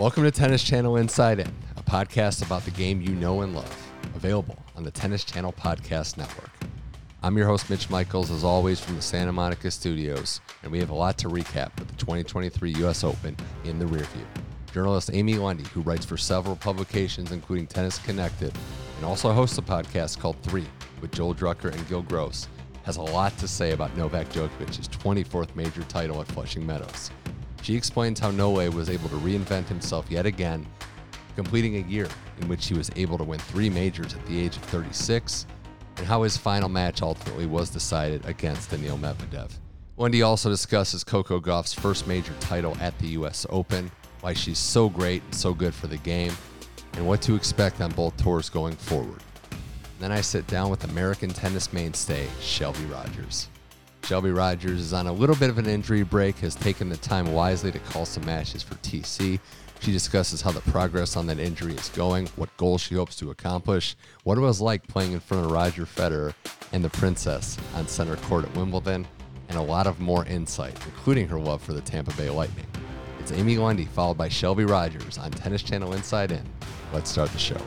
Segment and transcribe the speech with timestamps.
[0.00, 3.92] Welcome to Tennis Channel Inside In, a podcast about the game you know and love,
[4.14, 6.48] available on the Tennis Channel Podcast Network.
[7.22, 10.88] I'm your host, Mitch Michals, as always from the Santa Monica studios, and we have
[10.88, 13.04] a lot to recap with the 2023 U.S.
[13.04, 14.24] Open in the rearview.
[14.72, 18.54] Journalist Amy Lundy, who writes for several publications, including Tennis Connected,
[18.96, 20.66] and also hosts a podcast called Three
[21.02, 22.48] with Joel Drucker and Gil Gross,
[22.84, 27.10] has a lot to say about Novak Djokovic's 24th major title at Flushing Meadows.
[27.62, 30.66] She explains how Nole was able to reinvent himself yet again,
[31.36, 32.08] completing a year
[32.40, 35.46] in which he was able to win three majors at the age of 36,
[35.98, 39.50] and how his final match ultimately was decided against Daniil Medvedev.
[39.96, 43.90] Lundy also discusses Coco Gauff's first major title at the US Open,
[44.22, 46.32] why she's so great and so good for the game,
[46.94, 49.22] and what to expect on both tours going forward.
[49.98, 53.48] Then I sit down with American tennis mainstay Shelby Rogers.
[54.04, 57.32] Shelby Rogers is on a little bit of an injury break, has taken the time
[57.32, 59.38] wisely to call some matches for TC.
[59.80, 63.30] She discusses how the progress on that injury is going, what goals she hopes to
[63.30, 66.34] accomplish, what it was like playing in front of Roger Federer
[66.72, 69.06] and the Princess on center court at Wimbledon,
[69.48, 72.66] and a lot of more insight, including her love for the Tampa Bay Lightning.
[73.20, 76.44] It's Amy Lundy, followed by Shelby Rogers on Tennis Channel Inside In.
[76.92, 77.60] Let's start the show.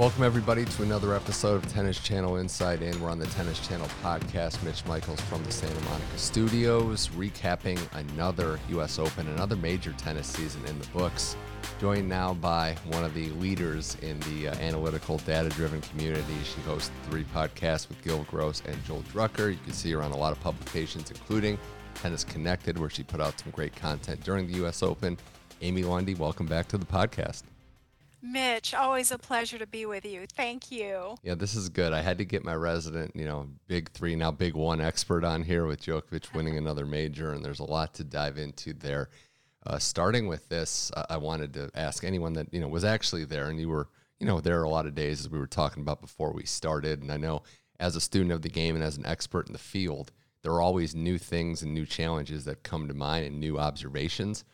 [0.00, 2.98] Welcome, everybody, to another episode of Tennis Channel Inside In.
[3.02, 4.62] We're on the Tennis Channel podcast.
[4.62, 8.98] Mitch Michals from the Santa Monica studios, recapping another U.S.
[8.98, 11.36] Open, another major tennis season in the books.
[11.78, 16.38] Joined now by one of the leaders in the uh, analytical, data driven community.
[16.44, 19.52] She hosts three podcasts with Gil Gross and Joel Drucker.
[19.52, 21.58] You can see her on a lot of publications, including
[21.96, 24.82] Tennis Connected, where she put out some great content during the U.S.
[24.82, 25.18] Open.
[25.60, 27.42] Amy Lundy, welcome back to the podcast.
[28.22, 30.26] Mitch, always a pleasure to be with you.
[30.26, 31.16] Thank you.
[31.22, 31.92] Yeah, this is good.
[31.92, 35.42] I had to get my resident, you know, big three, now big one expert on
[35.42, 39.08] here with Djokovic winning another major, and there's a lot to dive into there.
[39.66, 43.24] Uh, starting with this, uh, I wanted to ask anyone that, you know, was actually
[43.24, 43.88] there, and you were,
[44.18, 47.02] you know, there a lot of days as we were talking about before we started.
[47.02, 47.42] And I know
[47.78, 50.62] as a student of the game and as an expert in the field, there are
[50.62, 54.44] always new things and new challenges that come to mind and new observations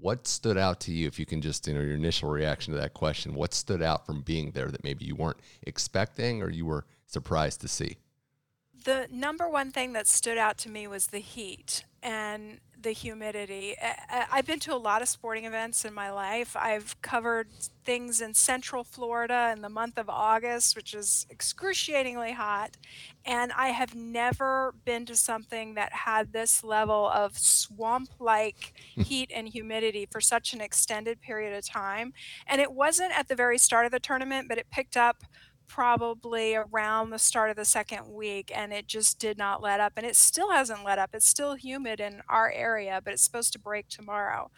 [0.00, 2.80] what stood out to you if you can just you know your initial reaction to
[2.80, 6.66] that question what stood out from being there that maybe you weren't expecting or you
[6.66, 7.96] were surprised to see?
[8.84, 11.84] The number one thing that stood out to me was the heat.
[12.02, 13.74] And the humidity.
[14.10, 16.54] I've been to a lot of sporting events in my life.
[16.54, 17.48] I've covered
[17.84, 22.76] things in Central Florida in the month of August, which is excruciatingly hot.
[23.24, 29.02] And I have never been to something that had this level of swamp like hmm.
[29.02, 32.12] heat and humidity for such an extended period of time.
[32.46, 35.24] And it wasn't at the very start of the tournament, but it picked up
[35.66, 39.92] probably around the start of the second week and it just did not let up
[39.96, 41.10] and it still hasn't let up.
[41.14, 44.50] It's still humid in our area but it's supposed to break tomorrow.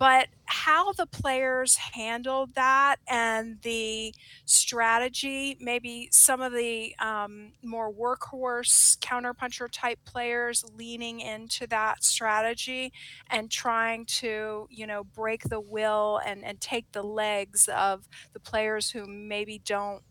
[0.00, 4.14] But how the players handled that and the
[4.46, 12.94] strategy maybe some of the um, more workhorse counterpuncher type players leaning into that strategy
[13.28, 18.40] and trying to you know break the will and, and take the legs of the
[18.40, 20.02] players who maybe don't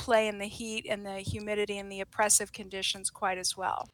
[0.00, 3.90] play in the heat and the humidity and the oppressive conditions quite as well.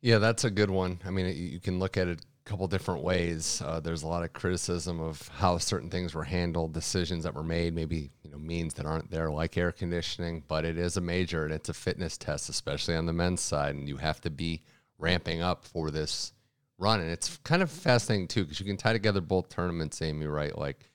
[0.00, 1.00] Yeah, that's a good one.
[1.04, 3.60] I mean, you can look at it a couple different ways.
[3.64, 7.42] Uh, there's a lot of criticism of how certain things were handled, decisions that were
[7.42, 10.44] made, maybe you know means that aren't there, like air conditioning.
[10.46, 13.74] But it is a major and it's a fitness test, especially on the men's side,
[13.74, 14.62] and you have to be
[14.96, 16.32] ramping up for this
[16.78, 17.00] run.
[17.00, 20.26] And it's kind of fascinating too because you can tie together both tournaments, Amy.
[20.26, 20.88] Right, like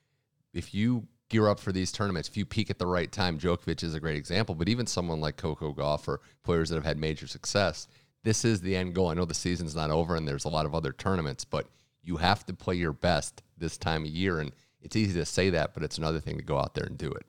[0.53, 2.29] if you gear up for these tournaments.
[2.29, 5.19] If you peak at the right time, Djokovic is a great example, but even someone
[5.19, 7.87] like Coco Gauff or players that have had major success,
[8.23, 9.09] this is the end goal.
[9.09, 11.67] I know the season's not over and there's a lot of other tournaments, but
[12.03, 14.39] you have to play your best this time of year.
[14.39, 14.51] And
[14.81, 17.11] it's easy to say that, but it's another thing to go out there and do
[17.11, 17.25] it.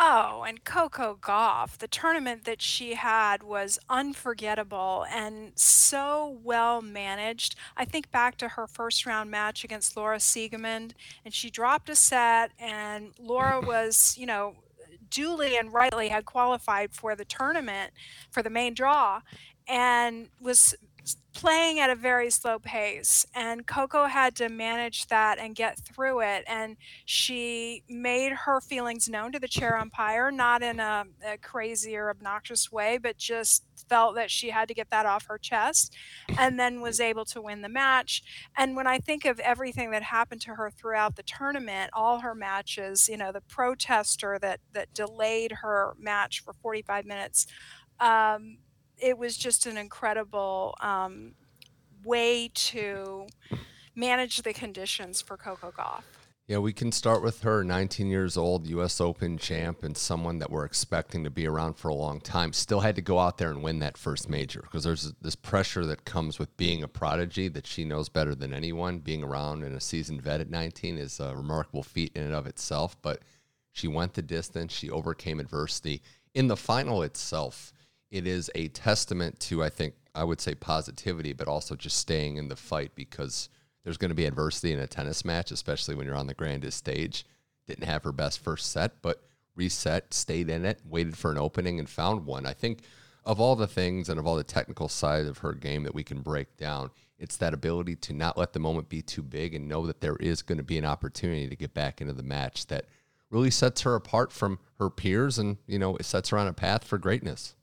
[0.00, 7.56] Oh, and Coco Gauff, the tournament that she had was unforgettable and so well managed.
[7.76, 10.92] I think back to her first round match against Laura Siegemund,
[11.24, 14.54] and she dropped a set, and Laura was, you know,
[15.10, 17.92] duly and rightly had qualified for the tournament
[18.30, 19.20] for the main draw
[19.66, 20.74] and was
[21.34, 26.20] playing at a very slow pace and Coco had to manage that and get through
[26.20, 31.38] it and she made her feelings known to the chair umpire not in a, a,
[31.38, 35.38] crazy or obnoxious way but just felt that she had to get that off her
[35.38, 35.94] chest
[36.36, 38.22] and then was able to win the match
[38.56, 42.34] and when I think of everything that happened to her throughout the tournament all her
[42.34, 47.46] matches you know the protester that that delayed her match for 45 minutes
[48.00, 48.58] um,
[49.00, 51.34] it was just an incredible um,
[52.04, 53.26] way to
[53.94, 56.02] manage the conditions for Coco Gauff.
[56.46, 59.02] Yeah, we can start with her, 19 years old, U.S.
[59.02, 62.54] Open champ, and someone that we're expecting to be around for a long time.
[62.54, 65.84] Still had to go out there and win that first major because there's this pressure
[65.84, 69.00] that comes with being a prodigy that she knows better than anyone.
[69.00, 72.46] Being around and a seasoned vet at 19 is a remarkable feat in and of
[72.46, 72.96] itself.
[73.02, 73.20] But
[73.72, 74.72] she went the distance.
[74.72, 76.00] She overcame adversity
[76.32, 77.74] in the final itself
[78.10, 82.36] it is a testament to, I think, I would say positivity, but also just staying
[82.36, 83.48] in the fight because
[83.84, 86.78] there's going to be adversity in a tennis match, especially when you're on the grandest
[86.78, 87.24] stage.
[87.66, 89.22] Didn't have her best first set, but
[89.54, 92.46] reset, stayed in it, waited for an opening, and found one.
[92.46, 92.80] I think
[93.24, 96.02] of all the things and of all the technical side of her game that we
[96.02, 99.68] can break down, it's that ability to not let the moment be too big and
[99.68, 102.66] know that there is going to be an opportunity to get back into the match
[102.68, 102.86] that
[103.30, 106.52] really sets her apart from her peers and, you know, it sets her on a
[106.52, 107.54] path for greatness.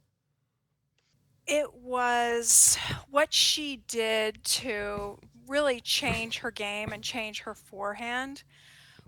[1.48, 2.78] It was
[3.10, 8.44] what she did to really change her game and change her forehand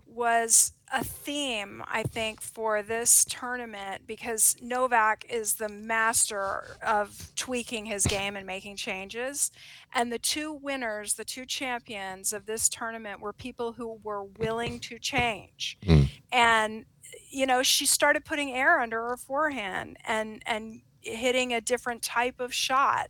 [0.06, 7.86] was a theme, I think, for this tournament because Novak is the master of tweaking
[7.86, 9.50] his game and making changes.
[9.94, 14.80] And the two winners, the two champions of this tournament were people who were willing
[14.80, 15.78] to change.
[15.84, 16.08] Mm.
[16.32, 16.86] And
[17.30, 22.40] you know, she started putting air under her forehand and and hitting a different type
[22.40, 23.08] of shot.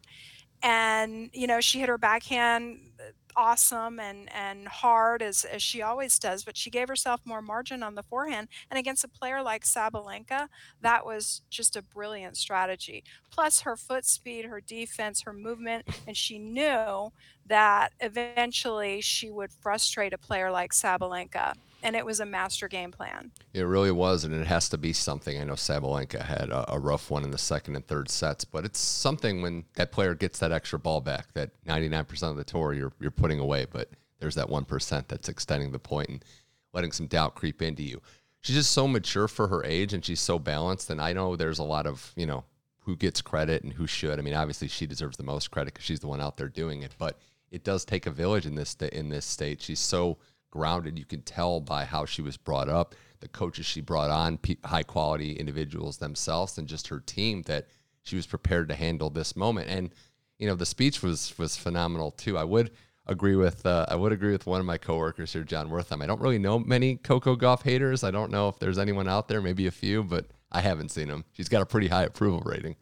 [0.63, 5.81] And, you know, she hit her backhand uh, awesome and and hard as, as she
[5.81, 8.49] always does, but she gave herself more margin on the forehand.
[8.69, 10.49] And against a player like Sabalenka,
[10.81, 13.05] that was just a brilliant strategy.
[13.31, 17.13] Plus her foot speed, her defense, her movement, and she knew
[17.47, 22.91] that eventually she would frustrate a player like Sabalenka and it was a master game
[22.91, 23.31] plan.
[23.55, 25.41] It really was, and it has to be something.
[25.41, 28.65] I know Sabalenka had a, a, rough one in the second and third sets, but
[28.65, 32.73] it's something when that player gets that extra ball back, that 99% of the tour
[32.73, 36.25] you're, you're putting away, but there's that 1% that's extending the point and
[36.73, 38.01] letting some doubt creep into you.
[38.41, 40.91] She's just so mature for her age, and she's so balanced.
[40.91, 42.45] And I know there's a lot of, you know,
[42.81, 44.19] who gets credit and who should.
[44.19, 46.83] I mean, obviously she deserves the most credit because she's the one out there doing
[46.83, 47.19] it, but
[47.51, 49.61] it does take a village in this in this state.
[49.61, 50.19] She's so
[50.51, 50.99] grounded.
[50.99, 54.83] You can tell by how she was brought up, the coaches she brought on, high
[54.83, 57.67] quality individuals themselves, and just her team that
[58.03, 59.69] she was prepared to handle this moment.
[59.69, 59.93] And
[60.39, 62.39] you know, the speech was was phenomenal too.
[62.39, 62.71] I would
[63.07, 66.03] agree with uh, I would agree with one of my coworkers here, Jon Wertheim.
[66.03, 68.05] I don't really know many Coco Gauff haters.
[68.05, 71.09] I don't know if there's anyone out there, maybe a few, but I haven't seen
[71.09, 71.25] them.
[71.33, 72.77] She's got a pretty high approval rating.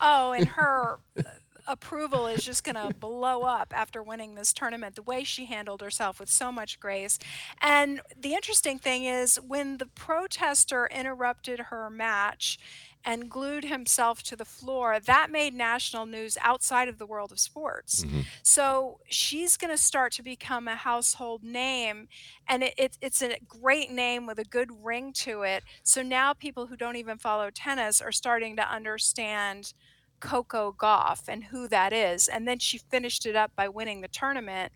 [0.00, 0.98] Oh, and her
[1.66, 4.94] approval is just going to blow up after winning this tournament.
[4.94, 7.18] The way she handled herself with so much grace.
[7.60, 12.58] And the interesting thing is, when the protester interrupted her match
[13.04, 17.38] and glued himself to the floor, that made national news outside of the world of
[17.38, 18.04] sports.
[18.04, 18.22] Mm-hmm.
[18.42, 22.08] So she's going to start to become a household name,
[22.48, 25.62] and it, it, it's a great name with a good ring to it.
[25.84, 29.72] So now people who don't even follow tennis are starting to understand
[30.20, 32.28] Coco Gauff and who that is.
[32.28, 34.72] And then she finished it up by winning the tournament.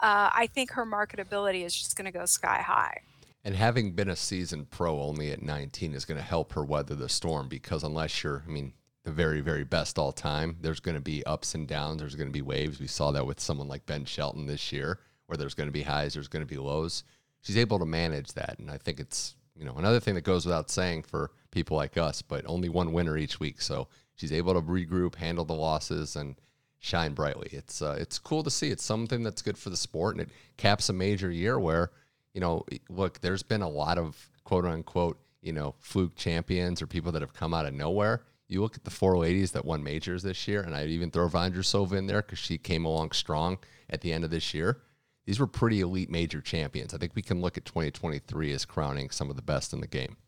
[0.00, 3.00] Uh, I think her marketability is just going to go sky high.
[3.44, 6.94] And having been a seasoned pro only at 19 is going to help her weather
[6.94, 8.72] the storm because unless you're, I mean,
[9.04, 12.00] the very, very best all time, there's going to be ups and downs.
[12.00, 12.80] There's going to be waves.
[12.80, 15.82] We saw that with someone like Ben Shelton this year, where there's going to be
[15.82, 17.04] highs, there's going to be lows.
[17.42, 18.56] She's able to manage that.
[18.58, 21.98] And I think it's, you know, another thing that goes without saying for people like
[21.98, 23.60] us, but only one winner each week.
[23.60, 26.36] So she's able to regroup, handle the losses, and
[26.78, 27.48] shine brightly.
[27.52, 28.70] It's uh, it's cool to see.
[28.70, 31.90] It's something that's good for the sport, and it caps a major year where,
[32.32, 36.86] you know, look, there's been a lot of quote unquote, you know, fluke champions or
[36.86, 38.22] people that have come out of nowhere.
[38.48, 41.28] You look at the four ladies that won majors this year, and I'd even throw
[41.28, 44.82] Vondrousova in there because she came along strong at the end of this year.
[45.24, 46.92] These were pretty elite major champions.
[46.92, 49.86] I think we can look at 2023 as crowning some of the best in the
[49.86, 50.18] game.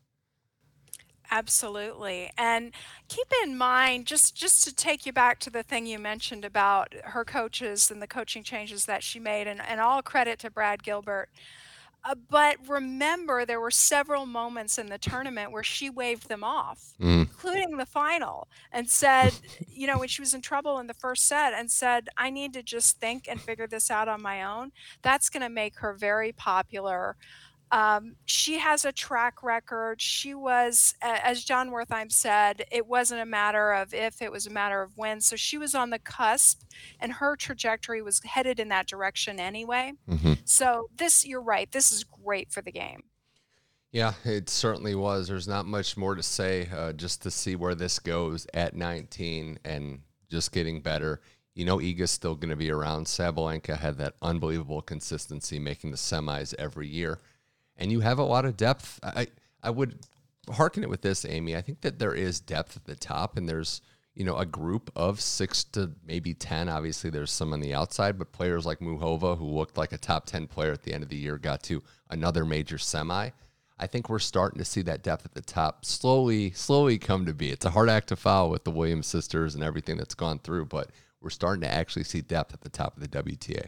[1.29, 2.31] Absolutely.
[2.37, 2.71] And
[3.09, 6.93] keep in mind just just to take you back to the thing you mentioned about
[7.03, 10.83] her coaches and the coaching changes that she made and, and all credit to Brad
[10.83, 11.29] Gilbert.
[12.05, 16.93] Uh, but remember, there were several moments in the tournament where she waved them off,
[17.01, 17.21] Mm.
[17.21, 19.33] including the final, and said,
[19.67, 22.53] you know, when she was in trouble in the first set, and said, I need
[22.53, 24.71] to just think and figure this out on my own.
[25.01, 27.17] That's going to make her very popular.
[27.71, 30.01] Um, she has a track record.
[30.01, 34.49] She was, as Jon Wertheim said, it wasn't a matter of if, it was a
[34.49, 35.19] matter of when.
[35.19, 36.61] So she was on the cusp,
[36.99, 39.93] and her trajectory was headed in that direction anyway.
[40.09, 40.33] Mm-hmm.
[40.45, 41.69] So this, you're right.
[41.71, 43.03] This is great for the game.
[43.91, 45.27] Yeah, it certainly was.
[45.27, 46.69] There's not much more to say.
[46.73, 51.21] Uh, just to see where this goes at 19 and just getting better.
[51.53, 53.07] You know, Iga's still going to be around.
[53.07, 57.19] Sabalenka had that unbelievable consistency, making the semis every year
[57.77, 58.99] and you have a lot of depth.
[59.03, 59.27] I
[59.63, 59.99] I would
[60.51, 61.55] hearken it with this, Amy.
[61.55, 63.81] I think that there is depth at the top, and there's
[64.15, 66.69] you know a group of six to maybe ten.
[66.69, 70.25] Obviously, there's some on the outside, but players like Muchova, who looked like a top
[70.25, 73.29] ten player at the end of the year, got to another major semi.
[73.79, 77.33] I think we're starting to see that depth at the top slowly, slowly come to
[77.33, 77.51] be.
[77.51, 80.65] It's a hard act to follow with the Williams sisters and everything that's gone through,
[80.65, 80.89] but
[81.21, 83.67] we're starting to actually see depth at the top of the WTA.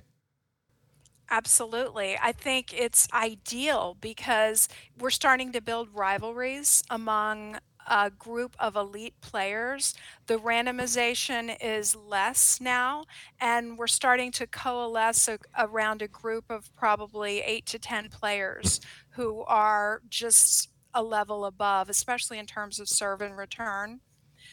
[1.29, 2.17] Absolutely.
[2.21, 4.67] I think it's ideal because
[4.97, 9.93] we're starting to build rivalries among a group of elite players.
[10.27, 13.05] The randomization is less now,
[13.39, 18.79] and we're starting to coalesce a, around a group of probably eight to 10 players
[19.11, 24.01] who are just a level above, especially in terms of serve and return.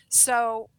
[0.08, 0.70] So,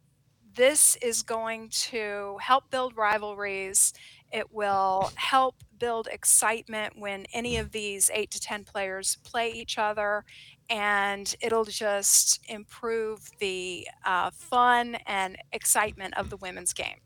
[0.55, 3.93] this is going to help build rivalries.
[4.31, 9.77] It will help build excitement when any of these eight to 10 players play each
[9.77, 10.25] other,
[10.69, 16.97] and it'll just improve the uh, fun and excitement of the women's game.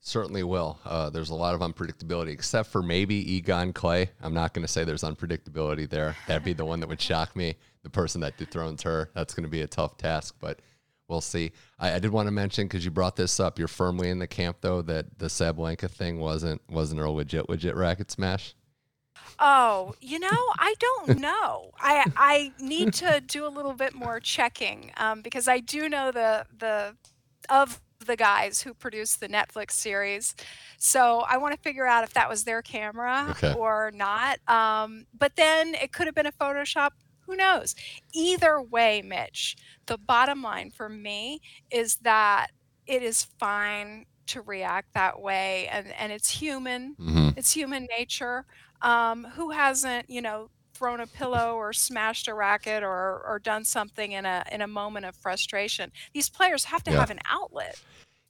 [0.00, 0.78] Certainly will.
[0.84, 4.10] Uh, there's a lot of unpredictability, except for maybe Iga on clay.
[4.20, 6.14] I'm not going to say there's unpredictability there.
[6.26, 7.56] That'd be the one that would shock me.
[7.84, 9.10] The person that dethrones her.
[9.14, 10.60] That's going to be a tough task, but
[11.08, 11.52] we'll see.
[11.78, 13.58] I, I did want to mention because you brought this up.
[13.58, 17.76] You're firmly in the camp though that the Sabalenka thing wasn't wasn't a legit legit
[17.76, 18.54] racket smash.
[19.38, 21.70] Oh, you know, I don't know.
[21.78, 26.12] I I need to do a little bit more checking um, because I do know
[26.12, 26.96] the the
[27.48, 30.34] of the guys who produced the Netflix series.
[30.78, 33.54] So I want to figure out if that was their camera Okay.
[33.54, 34.38] or not.
[34.48, 36.90] Um, but then it could have been a Photoshop.
[37.26, 37.74] Who knows?
[38.12, 41.40] Either way, Mitch, the bottom line for me
[41.70, 42.48] is that
[42.86, 46.94] it is fine to react that way and, and it's human.
[47.00, 47.28] Mm-hmm.
[47.36, 48.44] It's human nature.
[48.82, 53.64] Um, who hasn't, you know, thrown a pillow or smashed a racket or, or done
[53.64, 55.90] something in a in a moment of frustration?
[56.12, 57.00] These players have to Yeah.
[57.00, 57.80] have an outlet.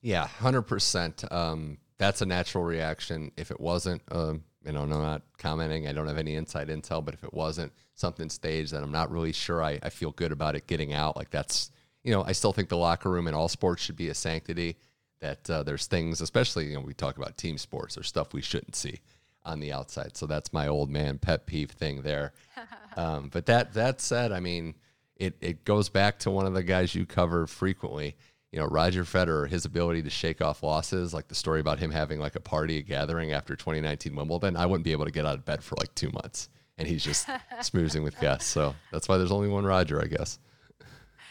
[0.03, 1.25] Yeah, hundred percent.
[1.33, 3.31] Um, that's a natural reaction.
[3.37, 5.89] If it wasn't, um, you know, no, I'm not commenting.
[5.89, 9.11] I don't have any inside intel, but if it wasn't something staged, that I'm not
[9.11, 9.63] really sure.
[9.63, 11.17] I, I feel good about it getting out.
[11.17, 11.71] Like that's,
[12.03, 14.77] you know, I still think the locker room in all sports should be a sanctity.
[15.21, 17.97] That uh, there's things, especially you know, we talk about team sports.
[17.97, 19.01] or stuff we shouldn't see
[19.45, 20.17] on the outside.
[20.17, 22.33] So that's my old man pet peeve thing there.
[22.97, 24.77] Um, but that that said, I mean,
[25.17, 28.17] it it goes back to one of the guys you cover frequently.
[28.53, 31.91] You know, Roger Federer, his ability to shake off losses, like the story about him
[31.91, 34.57] having like a party, a gathering after 2019 Wimbledon.
[34.57, 37.05] I wouldn't be able to get out of bed for like two months, and he's
[37.05, 37.27] just
[37.61, 38.49] smoozing with guests.
[38.51, 40.39] So that's why there's only one Roger, I guess.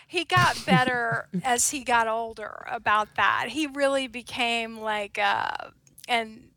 [0.08, 3.48] he got better as he got older about that.
[3.50, 5.70] He really became like uh,
[6.08, 6.50] an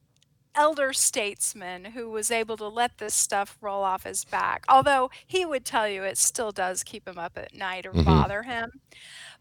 [0.55, 4.65] elder statesman who was able to let this stuff roll off his back.
[4.69, 8.05] Although he would tell you it still does keep him up at night or Mhm.
[8.05, 8.71] bother him.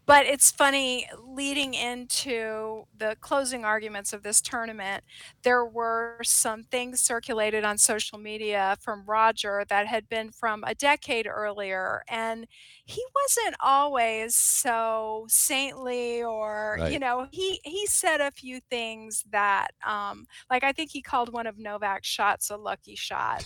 [0.06, 5.02] But it's funny, leading into the closing arguments of this tournament,
[5.42, 10.76] there were some things circulated on social media from Roger that had been from a
[10.76, 12.04] decade earlier.
[12.08, 12.46] And
[12.84, 19.72] he wasn't always so saintly or, you know, he, he said a few things that,
[19.84, 23.44] um, like I think he called one of Novak's shots a lucky shot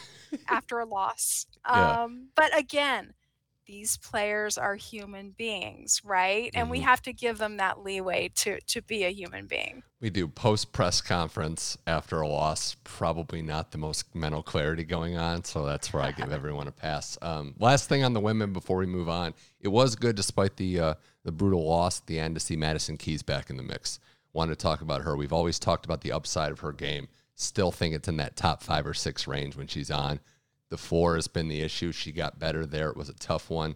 [0.48, 1.46] after a loss.
[1.74, 2.04] Yeah.
[2.04, 3.12] Um, but again,
[3.66, 6.50] these players are human beings, right?
[6.54, 6.84] And we Mhm.
[6.84, 9.82] have to give them that leeway to to be a human being.
[10.00, 15.16] We do post press conference after a loss, probably not the most mental clarity going
[15.16, 15.44] on.
[15.44, 17.16] So that's where I give everyone a pass.
[17.22, 20.80] Um, last thing on the women before we move on, it was good despite the
[20.80, 24.00] uh, the brutal loss at the end to see Madison Keys back in the mix.
[24.32, 25.16] Wanted to talk about her.
[25.16, 27.08] We've always talked about the upside of her game.
[27.34, 30.20] Still think it's in that top five or six range when she's on.
[30.70, 31.92] The floor has been the issue.
[31.92, 32.88] She got better there.
[32.88, 33.74] It was a tough one.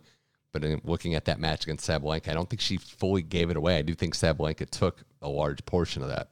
[0.53, 3.57] But in looking at that match against Sabalenka, I don't think she fully gave it
[3.57, 3.77] away.
[3.77, 6.31] I do think Sabalenka took a large portion of that.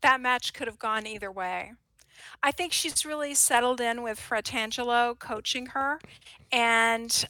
[0.00, 1.72] That match could have gone either way.
[2.42, 6.00] I think she's really settled in with Fratangelo coaching her,
[6.50, 7.24] and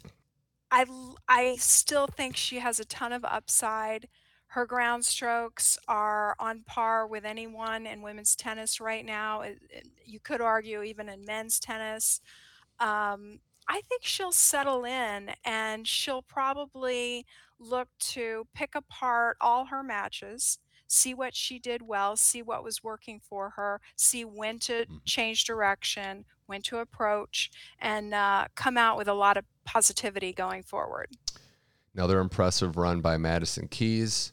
[0.71, 0.87] I,
[1.29, 4.09] I still think she has a ton of upside.
[4.53, 9.89] Her ground strokes are on par with anyone in women's tennis right now, it it
[10.05, 12.21] you could argue even in men's tennis.
[12.79, 17.25] Um, I think she'll settle in and she'll probably
[17.59, 22.83] look to pick apart all her matches, see what she did well, see what was
[22.85, 25.01] working for her, see when to Mhm.
[25.07, 30.63] change direction, when to approach, and uh, come out with a lot of positivity going
[30.63, 31.09] forward.
[31.95, 34.33] Another impressive run by Madison Keys.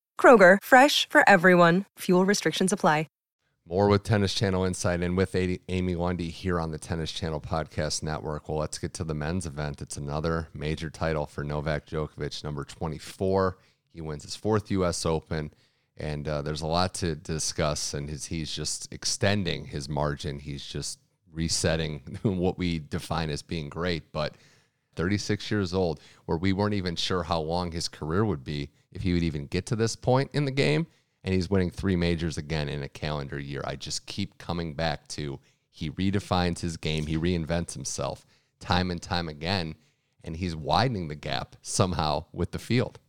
[0.21, 1.85] Kroger, fresh for everyone.
[1.97, 3.07] Fuel restrictions apply.
[3.67, 8.01] More with Tennis Channel Inside In with Amy Lundy here on the Tennis Channel Podcast
[8.01, 8.49] Network.
[8.49, 9.81] Well, let's get to the men's event.
[9.81, 13.57] It's another major title for Novak Djokovic, number 24.
[13.93, 15.05] He wins his fourth U.S.
[15.05, 15.53] Open,
[15.95, 17.93] and uh, there's a lot to discuss.
[17.93, 20.39] And his, he's just extending his margin.
[20.39, 20.99] He's just
[21.31, 24.11] resetting what we define as being great.
[24.11, 24.35] But
[24.95, 29.01] 36 years old, where we weren't even sure how long his career would be if
[29.01, 30.87] he would even get to this point in the game
[31.23, 33.61] and he's winning three majors again in a calendar year.
[33.65, 38.25] I just keep coming back to he redefines his game, he reinvents himself
[38.59, 39.75] time and time again,
[40.23, 42.99] and he's widening the gap somehow with the field.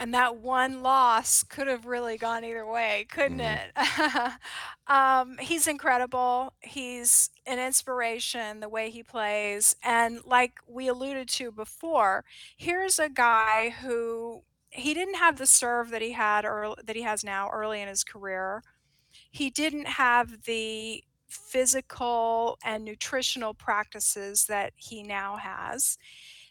[0.00, 3.40] And that one loss could have really gone either way, couldn't Mhm.
[3.40, 3.72] it?
[4.88, 6.54] um, he's incredible.
[6.60, 9.76] He's an inspiration the way he plays.
[9.84, 12.24] And like we alluded to before,
[12.56, 17.02] here's a guy who he didn't have the serve that he had or that he
[17.02, 18.62] has now early in his career.
[19.30, 25.98] He didn't have the physical and nutritional practices that he now has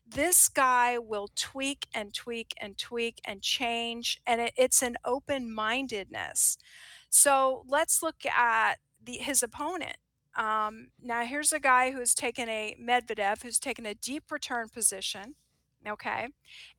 [0.10, 5.54] this guy will tweak and tweak and tweak and change, and it, it's an open
[5.54, 6.58] mindedness.
[7.10, 9.98] So let's look at the, his opponent.
[10.36, 15.36] Um, now, here's a guy who's taken a Medvedev, who's taken a deep return position,
[15.88, 16.28] okay,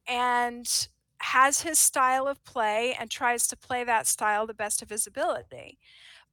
[0.09, 0.89] and
[1.19, 5.07] has his style of play and tries to play that style the best of his
[5.07, 5.79] ability.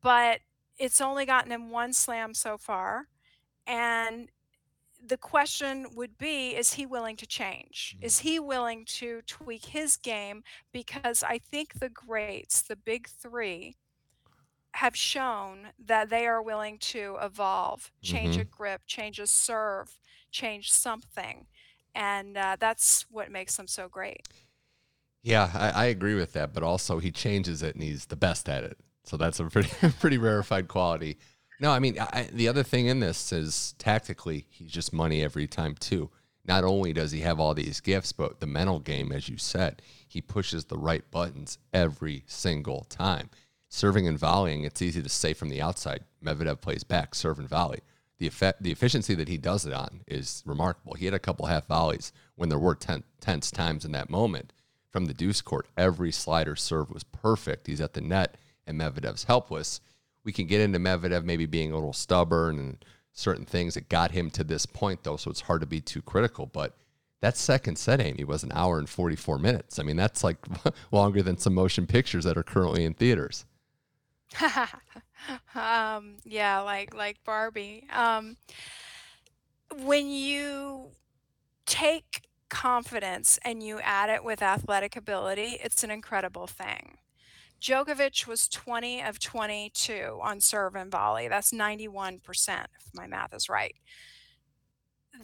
[0.01, 0.39] But
[0.77, 3.07] it's only gotten him one slam so far.
[3.65, 4.29] And
[5.08, 7.96] the question would be is he willing to change?
[8.02, 10.43] Is he willing to tweak his game?
[10.74, 13.78] Because I think the greats, the big three,
[14.76, 19.98] have shown that they are willing to evolve, change hmm a grip, change a serve,
[20.32, 21.48] change something.
[21.96, 24.28] And uh, that's what makes them so great.
[25.24, 28.48] Yeah, I, I agree with that, but also he changes it and he's the best
[28.48, 28.78] at it.
[29.04, 31.17] So that's a pretty pretty rarefied quality.
[31.60, 35.48] No, I mean I, the other thing in this is tactically he's just money every
[35.48, 36.10] time too.
[36.46, 39.82] Not only does he have all these gifts, but the mental game, as you said,
[40.08, 43.30] he pushes the right buttons every single time.
[43.67, 46.06] Serving and volleying, it's easy to say from the outside.
[46.24, 47.82] Medvedev plays back, serve and volley.
[48.17, 50.93] The effect, the efficiency that he does it on is remarkable.
[50.93, 54.54] He had a couple half volleys when there were ten, tense times in that moment
[54.89, 55.67] from the deuce court.
[55.78, 57.67] Every slider serve was perfect.
[57.67, 59.82] He's at the net, and Medvedev's helpless.
[60.28, 64.12] We can get into Medvedev maybe being a little stubborn and certain things that got
[64.12, 66.48] him to this point, though, so it's hard to be too critical.
[66.48, 66.76] But
[67.22, 69.80] that second set, Amy, was an hour and 44 minutes.
[69.80, 70.38] I mean, that's like
[70.92, 73.46] longer than some motion pictures that are currently in theaters.
[75.56, 77.88] um, yeah, like like Barbie.
[77.90, 78.36] Um,
[79.82, 80.90] when you
[81.66, 86.98] take confidence and you add it with athletic ability, it's an incredible thing.
[87.62, 91.28] Djokovic was 20 of 22 on serve and volley.
[91.28, 92.20] That's 91%,
[92.78, 93.76] if my math is right.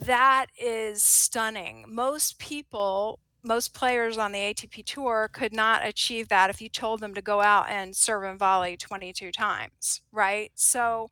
[0.02, 1.86] That is stunning.
[1.88, 7.00] Most people, most players on the ATP Tour could not achieve that if you told
[7.00, 10.52] them to go out and serve and volley 22 times, right?
[10.56, 11.12] So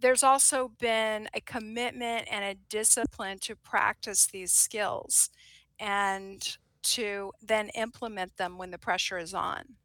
[0.00, 5.30] there's also been a commitment and a discipline to practice these skills
[5.78, 9.76] and to then implement them when the pressure is on.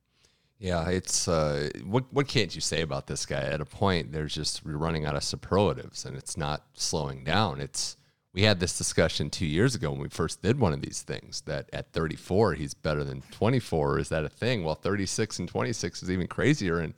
[0.60, 3.42] Yeah, it's uh, what what can't you say about this guy?
[3.42, 7.62] At a point, there's just we're running out of superlatives, and it's not slowing down.
[7.62, 7.96] It's
[8.34, 11.42] we had this discussion two years ago when we first did one of these things
[11.42, 14.00] that at 34 he's better than 24.
[14.00, 14.64] Is that a thing?
[14.66, 16.94] Well, 36 and 26 is even crazier, and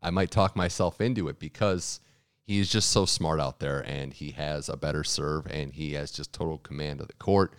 [0.00, 2.00] I might talk myself into it because
[2.46, 6.10] he's just so smart out there and he has a better serve and he has
[6.10, 7.54] just total command of the court.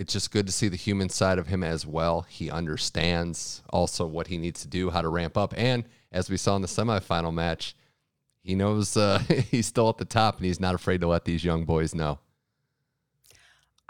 [0.00, 2.22] It's just good to see the human side of him as well.
[2.22, 5.52] He understands also what he needs to do, how to ramp up.
[5.58, 7.76] And as we saw in the semifinal match,
[8.42, 9.18] he knows uh,
[9.50, 12.18] he's still at the top and he's not afraid to let these young boys know.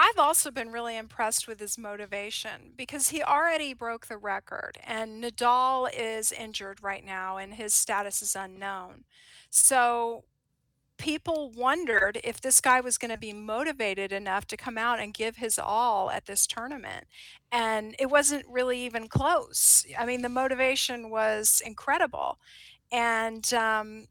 [0.01, 5.23] I've also been really impressed with his motivation because he already broke the record, and
[5.23, 9.05] Nadal is injured right now and his status is unknown.
[9.49, 10.25] So
[11.01, 15.15] people wondered if this guy was going to be motivated enough to come out and
[15.15, 17.07] give his all at this tournament.
[17.51, 19.87] And it wasn't really even close.
[19.99, 22.39] I mean, the motivation was incredible.
[22.93, 24.07] And um,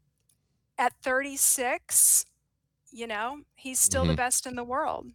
[0.78, 2.26] at 36,
[2.92, 5.06] you know, he's still the hmm best in the world.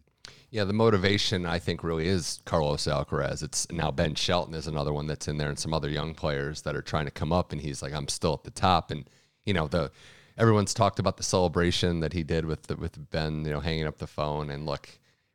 [0.50, 3.42] Yeah, the motivation I think really is Carlos Alcaraz.
[3.42, 6.62] It's now Ben Shelton is another one that's in there, and some other young players
[6.62, 9.08] that are trying to come up, and he's like, I'm still at the top, and
[9.44, 9.90] you know the
[10.38, 13.86] everyone's talked about the celebration that he did with the, with Ben, you know, hanging
[13.86, 14.88] up the phone, and look,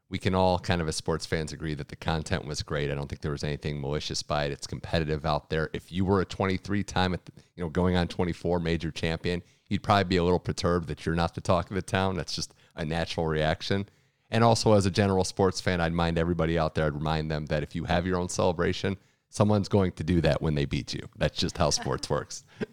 [0.09, 2.91] we can all kind of as sports fans agree that the content was great.
[2.91, 4.51] I don't think there was anything malicious by it.
[4.51, 5.69] It's competitive out there.
[5.71, 9.41] If you were a 23 time, at the, you know, going on 24 major champion,
[9.69, 12.17] you'd probably be a little perturbed that you're not the talk of the town.
[12.17, 13.87] That's just a natural reaction.
[14.29, 17.45] And also, as a general sports fan, I'd mind everybody out there, I'd remind them
[17.45, 18.97] that if you have your own celebration,
[19.29, 21.07] someone's going to do that when they beat you.
[21.17, 22.43] That's just how sports works.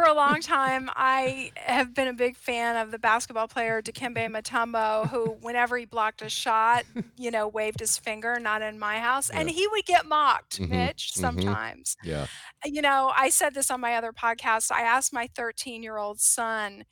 [0.00, 4.30] For a long time, I have been a big fan of the basketball player Dikembe
[4.30, 6.86] Mutombo, who, whenever he blocked a shot,
[7.18, 9.30] you know, waved his finger, not in my house.
[9.30, 9.40] Yeah.
[9.40, 11.98] And he would get mocked, hmm Mitch, hmm sometimes.
[12.02, 12.28] Yeah.
[12.64, 14.72] You know, I said this on my other podcast.
[14.72, 16.84] I asked my 13 year old son,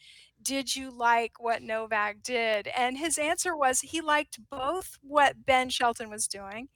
[0.42, 2.68] Did you like what Novak did?
[2.68, 6.68] And his answer was he liked both what Ben Shelton was doing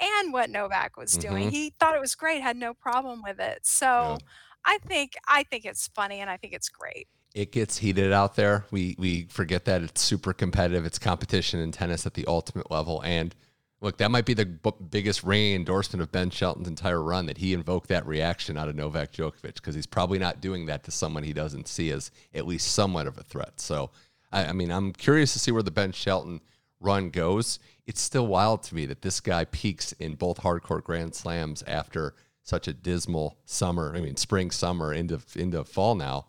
[0.00, 1.48] and what Novak was doing.
[1.48, 3.66] hmm He thought it was great, had no problem with it.
[3.96, 4.18] Yeah.
[4.64, 7.08] I think I think it's funny and I think it's great.
[7.34, 8.66] it gets heated out there.
[8.70, 10.84] We we forget that it's super competitive.
[10.84, 13.02] It's competition in tennis at the ultimate level.
[13.04, 13.34] And
[13.80, 17.38] look, that might be the b- biggest ringing endorsement of Ben Shelton's entire run that
[17.38, 20.90] he invoked that reaction out of Novak Djokovic because he's probably not doing that to
[20.90, 23.60] someone he doesn't see as at least somewhat of a threat.
[23.60, 23.90] So,
[24.30, 26.40] I, I mean, I'm curious to see where the Ben Shelton
[26.80, 27.58] run goes.
[27.86, 32.14] It's still wild to me that this guy peaks in both hardcourt Grand Slams after
[32.42, 33.94] such a dismal summer.
[33.94, 36.26] I mean, spring, summer into into fall now.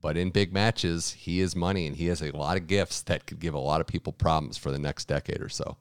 [0.00, 3.26] But in big matches, he is money and he has a lot of gifts that
[3.26, 5.78] could give a lot of people problems for the next decade or so.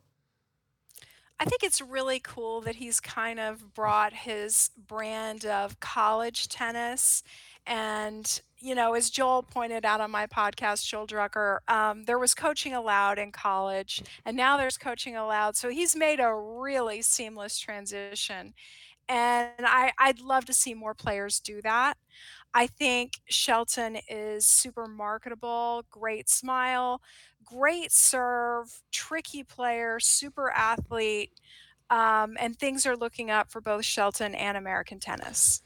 [1.39, 7.21] I think it's really cool that he's kind of brought his brand of college tennis.
[7.65, 12.33] And, you know, as Joel pointed out on my podcast, Joel Drucker, um, there was
[12.33, 15.57] coaching allowed in college, and now there's coaching allowed.
[15.57, 18.53] So he's made a really seamless transition.
[19.09, 21.97] And I, I'd love to see more players do that.
[22.53, 27.01] I think Shelton is super marketable, great smile,
[27.43, 31.31] great serve, tricky player, super athlete.
[31.89, 35.61] Um, and things are looking up for both Shelton and American tennis.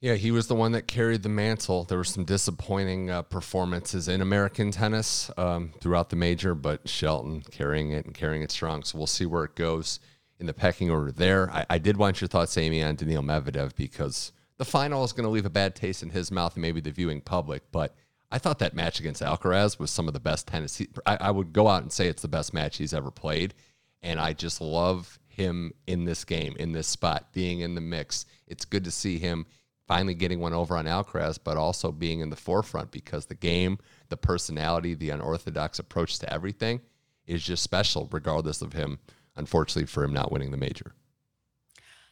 [0.00, 1.84] Yeah, he was the one that carried the mantle.
[1.84, 7.42] There were some disappointing uh, performances in American tennis um, throughout the major, but Shelton
[7.50, 8.82] carrying it and carrying it strong.
[8.82, 10.00] So we'll see where it goes
[10.40, 11.50] in the pecking order there.
[11.50, 15.24] I, I did want your thoughts, Amy, on Daniil Medvedev because the final is going
[15.24, 17.62] to leave a bad taste in his mouth and maybe the viewing public.
[17.70, 17.94] But
[18.32, 20.80] I thought that match against Alcaraz was some of the best tennis.
[21.06, 23.54] I, I would go out and say it's the best match he's ever played.
[24.02, 28.24] And I just love him in this game, in this spot, being in the mix.
[28.46, 29.46] It's good to see him
[29.86, 33.78] finally getting one over on Alcaraz, but also being in the forefront because the game,
[34.08, 36.80] the personality, the unorthodox approach to everything
[37.26, 38.98] is just special, regardless of him,
[39.40, 40.92] unfortunately, for him not winning the major.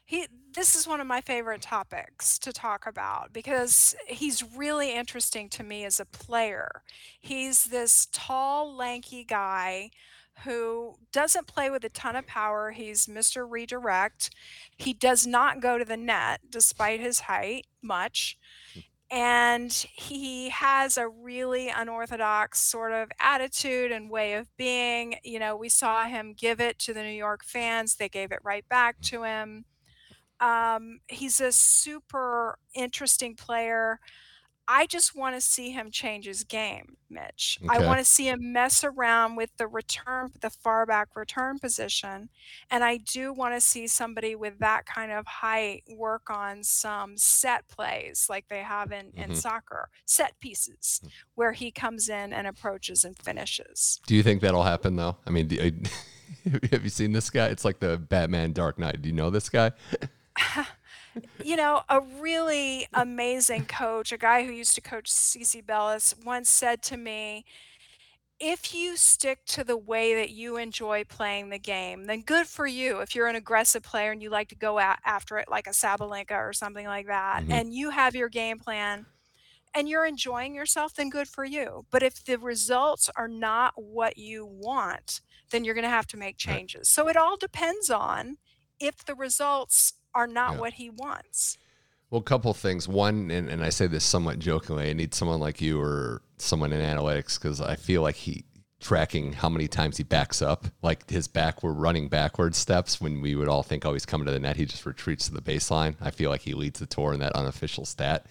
[0.04, 5.48] He this is one of my favorite topics to talk about because he's really interesting
[5.50, 6.82] to me as a player.
[7.20, 9.90] He's this tall, lanky guy
[10.44, 12.70] who doesn't play with a ton of power.
[12.70, 13.48] He's Mr.
[13.48, 14.30] Redirect.
[14.76, 18.38] He does not go to the net despite his height much.
[19.10, 25.16] And he has a really unorthodox sort of attitude and way of being.
[25.24, 28.40] You know, we saw him give it to the New York fans, they gave it
[28.44, 29.64] right back to him
[30.40, 34.00] um, he's a super interesting player.
[34.70, 37.58] I just want to see him change his game, Mitch.
[37.66, 42.28] I want to see him mess around with the return, the far back return position.
[42.70, 47.16] And I do want to see somebody with that kind of height work on some
[47.16, 51.00] set plays like they have in, in hmm soccer, set pieces,
[51.34, 54.02] where he comes in and approaches and finishes.
[54.06, 55.16] Do you think that'll happen, though?
[55.26, 55.56] I mean, do,
[56.70, 57.46] have you seen this guy?
[57.48, 59.02] It's like the Batman Dark Knight.
[59.02, 59.72] Do you know this guy?
[61.42, 66.48] you know, a really amazing coach, a guy who used to coach CiCi Bellis, once
[66.50, 67.44] said to me,
[68.40, 72.66] if you stick to the way that you enjoy playing the game, then good for
[72.66, 73.00] you.
[73.00, 75.70] If you're an aggressive player and you like to go a- after it like a
[75.70, 79.06] Sabalenka or something like that, hmm and you have your game plan
[79.74, 81.86] and you're enjoying yourself, then good for you.
[81.90, 86.16] But if the results are not what you want, then you're going to have to
[86.16, 86.62] make Right.
[86.62, 86.88] changes.
[86.88, 88.38] So it all depends on
[88.80, 90.58] if the results are not Yeah.
[90.60, 91.56] what he wants.
[92.10, 92.88] Well, a couple things.
[92.88, 96.72] One, and, and I say this somewhat jokingly, I need someone like you or someone
[96.72, 98.44] in analytics because I feel like he
[98.80, 103.34] tracking how many times he backs up, like his backward running backward steps when we
[103.34, 104.56] would all think, oh, he's coming to the net.
[104.56, 105.96] He just retreats to the baseline.
[106.00, 108.26] I feel like he leads the tour in that unofficial stat.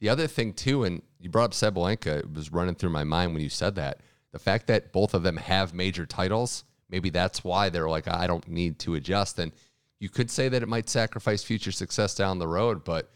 [0.00, 3.32] The other thing too, and you brought up Sabalenka, it was running through my mind
[3.32, 4.00] when you said that.
[4.32, 8.26] The fact that both of them have major titles, maybe that's why they're like, I
[8.26, 9.38] don't need to adjust.
[9.38, 9.52] And
[10.02, 13.12] you could say that it might sacrifice future success down the road, but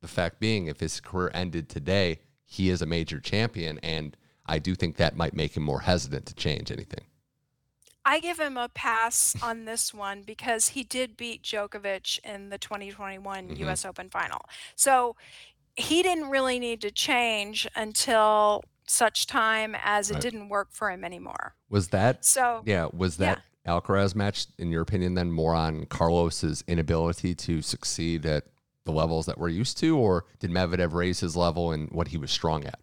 [0.00, 4.58] the fact being, if his career ended today, he is a major champion, and I
[4.58, 7.04] do think that might make him more hesitant to change anything.
[8.04, 12.58] I give him a pass on this one because he did beat Djokovic in the
[12.58, 14.42] 2021 hmm US Open final.
[14.76, 15.16] So
[15.76, 20.22] he didn't really need to change until such time as it Right.
[20.22, 21.54] didn't work for him anymore.
[21.70, 23.36] Was that, So, yeah, was yeah.
[23.66, 28.44] Alcaraz match, in your opinion, then more on Carlos's inability to succeed at
[28.84, 32.18] the levels that we're used to, or did Medvedev raise his level and what he
[32.18, 32.78] was strong at?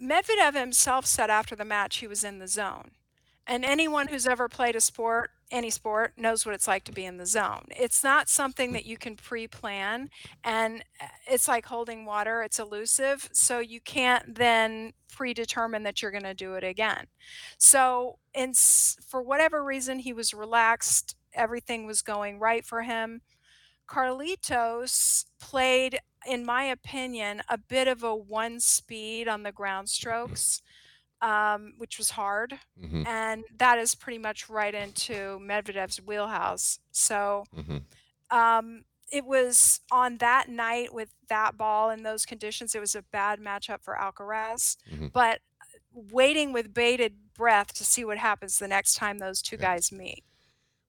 [0.00, 2.90] Medvedev himself said after the match he was in the zone.
[3.46, 7.04] And anyone who's ever played a sport, any sport, knows what it's like to be
[7.04, 7.66] in the zone.
[7.70, 10.10] It's not something that you can pre plan,
[10.44, 13.28] and uh, it's like holding water, it's elusive.
[13.32, 17.06] So you can't then predetermine that you're going to do it again.
[17.58, 23.22] So, in, for whatever reason, he was relaxed, everything was going right for him.
[23.88, 30.62] Carlitos played, in my opinion, a bit of a one speed on the ground strokes,
[31.22, 32.58] um, which was hard.
[32.80, 36.78] hmm And that is pretty much right into Medvedev's wheelhouse.
[36.90, 37.78] So hmm
[38.30, 43.02] um, it was on that night with that ball in those conditions, it was a
[43.02, 44.76] bad matchup for Alcaraz.
[44.88, 45.40] hmm But
[45.92, 49.62] waiting with bated breath to see what happens the next time those two Yeah.
[49.62, 50.22] guys meet.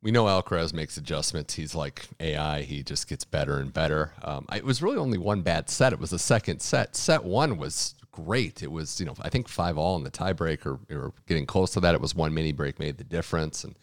[0.04, 1.56] We know Alcaraz makes adjustments.
[1.56, 2.62] He's like AI.
[2.64, 4.14] He just gets better and better.
[4.24, 5.94] Um, it was really only one bad set.
[5.94, 6.96] It was the second set.
[6.96, 8.62] Set one was great.
[8.64, 11.72] It was, you know, I think five all in the tiebreak or, were getting close
[11.72, 11.96] to that.
[11.96, 13.64] It was one mini break made the difference.
[13.64, 13.76] And,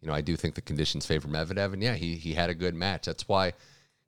[0.00, 1.72] you know, I do think the conditions favor Medvedev.
[1.72, 3.06] And yeah, he, he had a good match.
[3.06, 3.52] That's why, you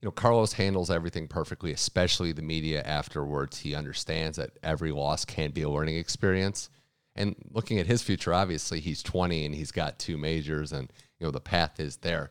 [0.07, 3.59] know, Carlos handles everything perfectly, especially the media afterwards.
[3.59, 6.71] He understands that every loss can be a learning experience.
[7.15, 11.27] And looking at his future, obviously he's 20 and he's got two majors and, you
[11.27, 12.31] know, the path is there.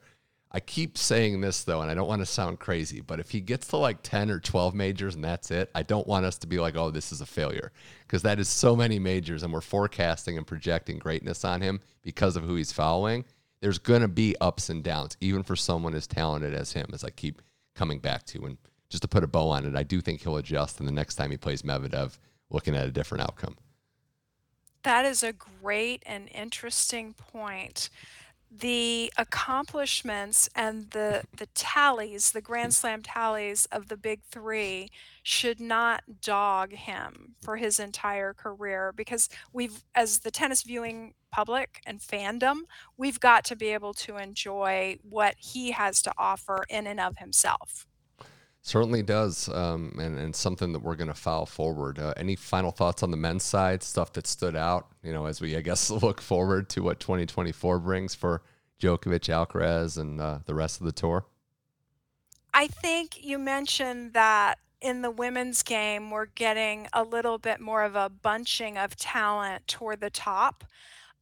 [0.56, 3.42] I keep saying this though, and I don't want to sound crazy, but if he
[3.42, 6.48] gets to like 10 or 12 majors and that's it, I don't want us to
[6.48, 7.74] be like, oh, this is a failure.
[8.08, 12.38] Because that is so many majors and we're forecasting and projecting greatness on him because
[12.38, 13.26] of who he's following.
[13.60, 17.04] There's going to be ups and downs, even for someone as talented as him, as
[17.04, 17.42] I keep
[17.76, 18.46] coming back to.
[18.46, 20.80] And just to put a bow on it, I do think he'll adjust.
[20.80, 22.18] And the next time he plays Medvedev,
[22.50, 23.58] looking at a different outcome.
[24.84, 27.90] That is a great and interesting point.
[28.58, 34.90] The accomplishments and the the tallies, the Grand Slam tallies of the big 3
[35.24, 41.82] should not dog him for his entire career because we've as the tennis viewing public
[41.86, 42.62] and fandom,
[42.98, 47.18] we've got to be able to enjoy what he has to offer in and of
[47.18, 47.86] himself.
[48.66, 52.00] Certainly does, um, and and something that we're going to file forward.
[52.00, 53.84] Uh, any final thoughts on the men's side?
[53.84, 57.78] Stuff that stood out, you know, as we I guess look forward to what 2024
[57.78, 58.42] brings for
[58.82, 61.28] Djokovic, Alcaraz, and uh, the rest of the tour.
[62.56, 67.84] I think you mentioned that in the women's game, we're getting a little bit more
[67.84, 70.64] of a bunching of talent toward the top.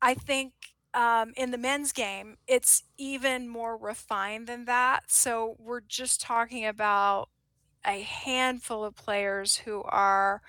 [0.01, 0.53] I think
[0.93, 5.03] um, in the men's game, it's even more refined than that.
[5.11, 7.29] So we're just talking about
[7.85, 10.41] a handful of players who are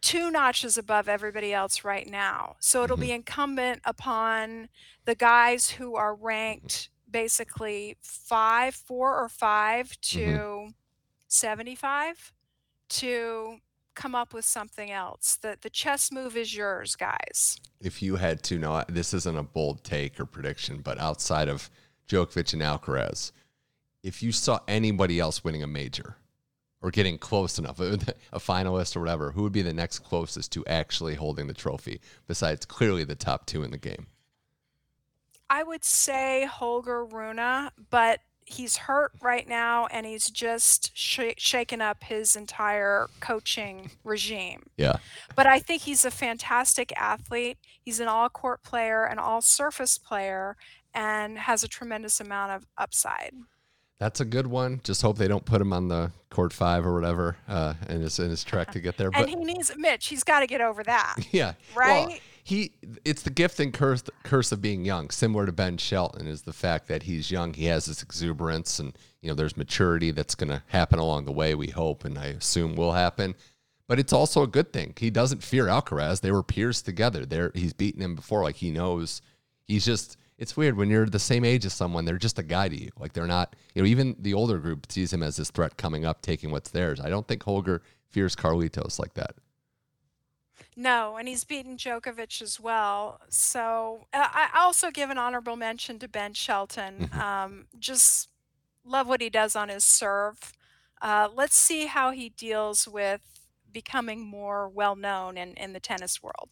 [0.00, 2.56] two notches above everybody else right now.
[2.60, 4.68] So it'll be incumbent upon
[5.04, 10.68] the guys who are ranked basically five, four or five hmm to
[11.28, 12.32] 75
[12.88, 13.58] to
[13.96, 15.36] come up with something else.
[15.36, 17.58] The the chess move is yours, guys.
[17.80, 21.68] If you had to, know, this isn't a bold take or prediction, but outside of
[22.08, 23.32] Djokovic and Alcaraz,
[24.02, 26.16] if you saw anybody else winning a major
[26.80, 30.64] or getting close enough, a finalist or whatever, who would be the next closest to
[30.66, 34.06] actually holding the trophy besides clearly the top two in the game?
[35.48, 41.82] I would say Holger Rune, but he's hurt right now and he's just sh- shaken
[41.82, 44.70] up his entire coaching regime.
[44.76, 44.96] Yeah.
[45.34, 47.58] But I think he's a fantastic athlete.
[47.82, 50.56] He's an all court player, an all surface player,
[50.94, 53.32] and has a tremendous amount of upside.
[53.98, 54.80] That's a good one.
[54.84, 58.18] Just hope they don't put him on the court five or whatever uh, in his
[58.18, 59.10] in his track to get there.
[59.10, 60.08] But and he needs Mitch.
[60.08, 61.16] He's got to get over that.
[61.32, 61.54] Yeah.
[61.74, 62.06] Right.
[62.08, 65.10] Well, he it's the gift and curse curse of being young.
[65.10, 67.52] Similar to Ben Shelton is the fact that he's young.
[67.52, 71.32] He has this exuberance, and you know there's maturity that's going to happen along the
[71.32, 71.56] way.
[71.56, 73.34] We hope, and I assume will happen.
[73.88, 74.94] But it's also a good thing.
[74.96, 76.20] He doesn't fear Alcaraz.
[76.20, 77.26] They were peers together.
[77.26, 78.44] There, he's beaten him before.
[78.44, 79.22] Like he knows.
[79.64, 82.68] He's just it's weird when you're the same age as someone, they're just a guy
[82.68, 82.92] to you.
[82.96, 86.04] Like they're not, you know, even the older group sees him as this threat coming
[86.04, 87.00] up, taking what's theirs.
[87.00, 89.34] I don't think Holger fears Carlitos like that.
[90.76, 93.20] No, and he's beaten Djokovic as well.
[93.30, 97.08] So uh, I also give an honorable mention to Ben Shelton.
[97.08, 97.20] Mm-hmm.
[97.20, 98.28] Um, just
[98.84, 100.52] love what he does on his serve.
[101.00, 103.20] Uh, let's see how he deals with
[103.72, 106.50] becoming more well known in, in the tennis world.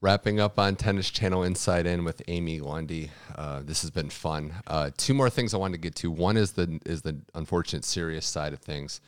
[0.00, 3.10] Wrapping up on Tennis Channel Inside In with Amy Lundy.
[3.34, 4.52] Uh, this has been fun.
[4.66, 6.10] Uh, two more things I wanted to get to.
[6.10, 9.00] One is the is the unfortunate serious side of things.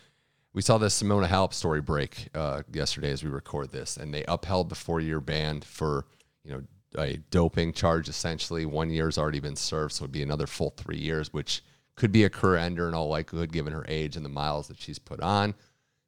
[0.56, 4.24] We saw the Simona Halep story break uh, yesterday as we record this, and they
[4.26, 6.06] upheld the four year ban for
[6.44, 6.62] you know
[6.96, 8.08] a doping charge.
[8.08, 11.62] Essentially, one year has already been served, so it'd be another full three years, which
[11.94, 14.80] could be a career ender in all likelihood, given her age and the miles that
[14.80, 15.54] she's put on.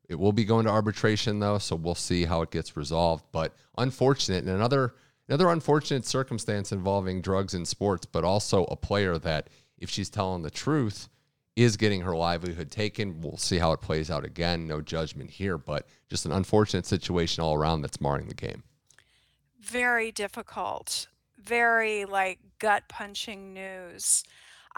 [0.08, 3.26] It will be going to arbitration though, so we'll see how it gets resolved.
[3.32, 4.94] But unfortunate, and another
[5.28, 10.40] another unfortunate circumstance involving drugs in sports, but also a player that, if she's telling
[10.40, 11.10] the truth,
[11.58, 13.20] is getting her livelihood taken.
[13.20, 14.68] We'll see how it plays out again.
[14.68, 18.62] No judgment here, but just an unfortunate situation all around that's marring the game.
[19.60, 21.08] Very difficult.
[21.36, 24.22] Very like gut punching news.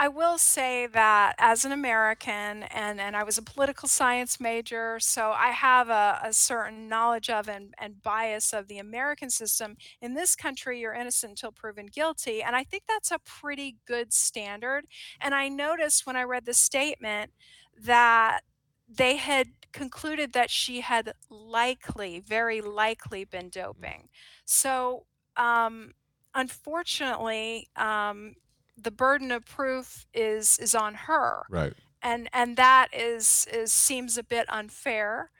[0.00, 4.98] I will say that as an American, and, and I was a political science major,
[4.98, 9.76] so I have a, a certain knowledge of and, and bias of the American system.
[10.00, 12.42] In this country, you're innocent until proven guilty.
[12.42, 14.86] And I think that's a pretty good standard.
[15.20, 17.32] And I noticed when I read the statement
[17.78, 18.40] that
[18.88, 24.08] they had concluded that she had likely, very likely been doping.
[24.46, 25.04] So,
[25.36, 25.92] um,
[26.34, 28.36] unfortunately, um,
[28.82, 34.16] the burden of proof is is on her right and and that is is seems
[34.16, 35.30] a bit unfair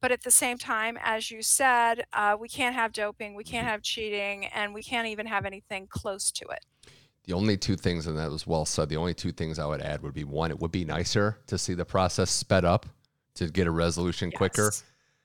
[0.00, 3.64] but at the same time as you said uh, we can't have doping we can't
[3.64, 3.70] mm-hmm.
[3.70, 6.64] have cheating and we can't even have anything close to it
[7.24, 9.80] the only two things and that was well said the only two things i would
[9.80, 12.86] add would be one it would be nicer to see the process sped up
[13.34, 14.38] to get a resolution yes.
[14.38, 14.70] quicker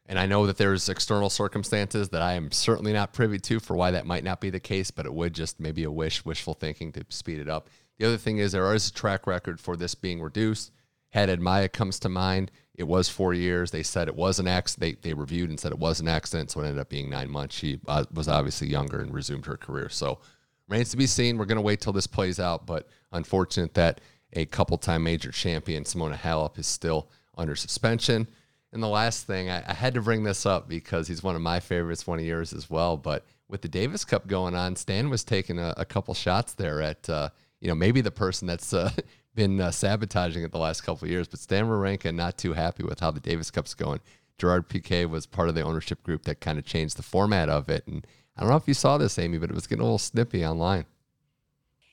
[0.10, 3.76] and I know that there's external circumstances that I am certainly not privy to for
[3.76, 6.56] why that might not be the case, but it would just maybe a wish, wishful
[6.56, 7.70] thinking to speed it up.
[8.00, 10.72] The other thing is there is a track record for this being reduced.
[11.12, 12.50] Head Maya comes to mind.
[12.74, 13.70] It was four years.
[13.70, 15.02] They said it was an accident.
[15.04, 17.30] They, they reviewed and said it was an accident, so it ended up being nine
[17.30, 17.56] months.
[17.56, 19.90] She uh, was obviously younger and resumed her career.
[19.90, 20.20] So
[20.68, 21.38] remains to be seen.
[21.38, 24.02] We're going to wait till this plays out, but unfortunate that
[24.34, 28.28] a couple time major champion, Simona Halep, is still under suspension.
[28.72, 31.42] And the last thing, I, I, had to bring this up because he's one of
[31.42, 32.98] my favorites, one of yours as well.
[32.98, 36.82] But with the Davis Cup going on, Stan was taking a, a couple shots there
[36.82, 37.30] at, uh,
[37.62, 38.92] you know, maybe the person that's uh,
[39.36, 41.28] been uh, sabotaging it the last couple years.
[41.28, 44.02] But Stan Wawrinka not too happy with how the Davis Cup's going.
[44.38, 47.70] Gerard Piqué was part of the ownership group that kind of changed the format of
[47.70, 47.86] it.
[47.88, 48.06] And
[48.38, 50.46] I don't know if you saw this, Amy, but it was getting a little snippy
[50.46, 50.86] online.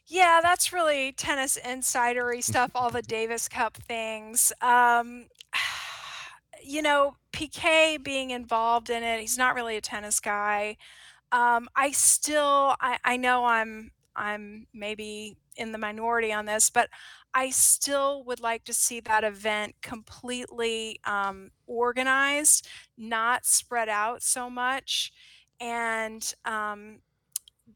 [0.07, 4.53] Yeah, that's really tennis insidery stuff, all the Davis Cup things.
[4.61, 5.27] Um,
[6.67, 10.77] you know, Piqué being involved in it, he's not really a tennis guy.
[11.33, 16.89] Um, I still, I, I know I'm, I'm maybe in the minority on this, but
[17.35, 24.49] I still would like to see that event completely um, organized, not spread out so
[24.49, 25.13] much,
[25.61, 27.01] and um,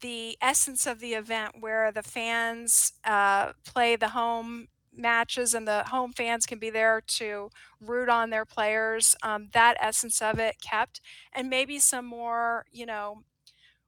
[0.01, 5.83] the essence of the event where the fans uh, play the home matches and the
[5.85, 7.49] home fans can be there to
[7.79, 9.15] root on their players.
[9.23, 11.01] Um, that essence of it kept,
[11.33, 13.23] and maybe some more, you know,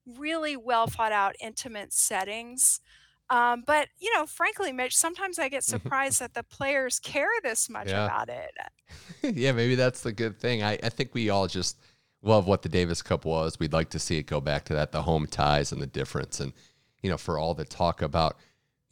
[0.06, 2.80] really well thought out, intimate settings.
[3.30, 7.70] Um, but you know, frankly, Mitch, sometimes I get surprised that the players care this
[7.70, 8.06] much yeah.
[8.06, 8.52] about it.
[9.36, 10.62] yeah, maybe that's the good thing.
[10.64, 11.78] I, I think we all just
[12.22, 13.60] love what the Davis Cup was.
[13.60, 16.40] We'd like to see it go back to that, the home ties and the difference,
[16.40, 16.54] and
[17.02, 18.38] you know, for all the talk about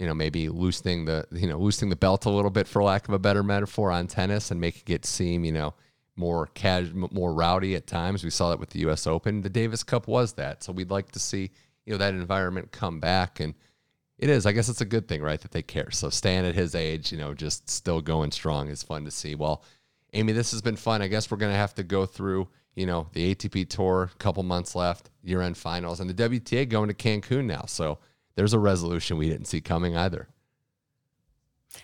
[0.01, 3.07] you know, maybe loosening the, you know, loosening the belt a little bit, for lack
[3.07, 5.75] of a better metaphor, on tennis and making it seem, you know,
[6.15, 8.23] more casual, more rowdy at times.
[8.23, 9.05] We saw that with the U.S.
[9.05, 9.43] Open.
[9.43, 11.51] The Davis Cup was that, so we'd like to see,
[11.85, 13.39] you know, that environment come back.
[13.39, 13.53] And
[14.17, 14.47] It is.
[14.47, 15.91] I guess it's a good thing, right, that they care.
[15.91, 19.35] So Stan at his age, you know, just still going strong is fun to see.
[19.35, 19.63] Well,
[20.13, 21.03] Amy, this has been fun.
[21.03, 24.73] I guess we're to have to go through, you know, the ATP Tour, couple months
[24.73, 27.65] left, year end finals, and the WTA going to Cancun now.
[27.67, 27.99] So
[28.41, 30.27] there's a resolution we didn't see coming either.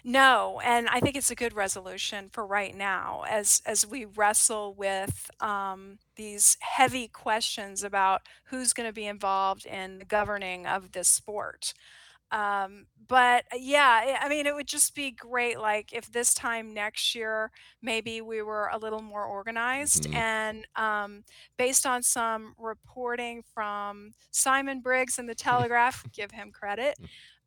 [0.04, 4.74] No, and I think it's a good resolution for right now as as we wrestle
[4.74, 10.94] with um, these heavy questions about who's going to be involved in the governing of
[10.94, 11.76] this sport.
[12.32, 16.34] Um, but uh, yeah, I I mean, it would just be great, like if this
[16.34, 17.52] time next year,
[17.82, 20.08] maybe we were a little more organized.
[20.08, 21.24] hmm And um,
[21.58, 26.98] based on some reporting from Simon Briggs in the Telegraph, give him credit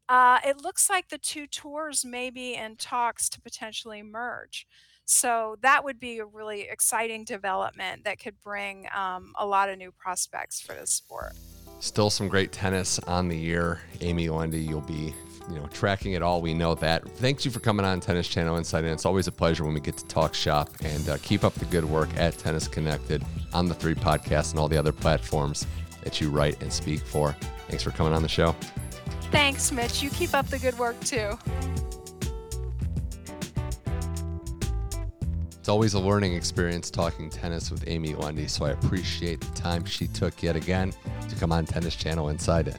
[0.08, 4.66] uh, it looks like the two tours may be in talks to potentially merge.
[5.04, 9.78] So that would be a really exciting development that could bring um, a lot of
[9.78, 11.32] new prospects for the sport.
[11.80, 13.80] Still some great tennis on the year.
[14.02, 15.14] Amy Lundy, you'll be,
[15.48, 16.42] you know, tracking it all.
[16.42, 17.08] We know that.
[17.16, 18.84] Thank you for coming on Tennis Channel Insight.
[18.84, 21.54] And it's always a pleasure when we get to talk shop and uh, keep up
[21.54, 23.24] the good work at Tennis Connected
[23.54, 25.66] on the three podcasts and all the other platforms
[26.04, 27.34] that you write and speak for.
[27.68, 28.54] Thanks for coming on the show.
[29.30, 30.02] Thanks, Mitch.
[30.02, 31.38] You keep up the good work too.
[35.60, 39.84] It's always a learning experience talking tennis with Amy Lundy, so I appreciate the time
[39.84, 40.94] she took yet again
[41.28, 42.78] to come on Tennis Channel Inside In.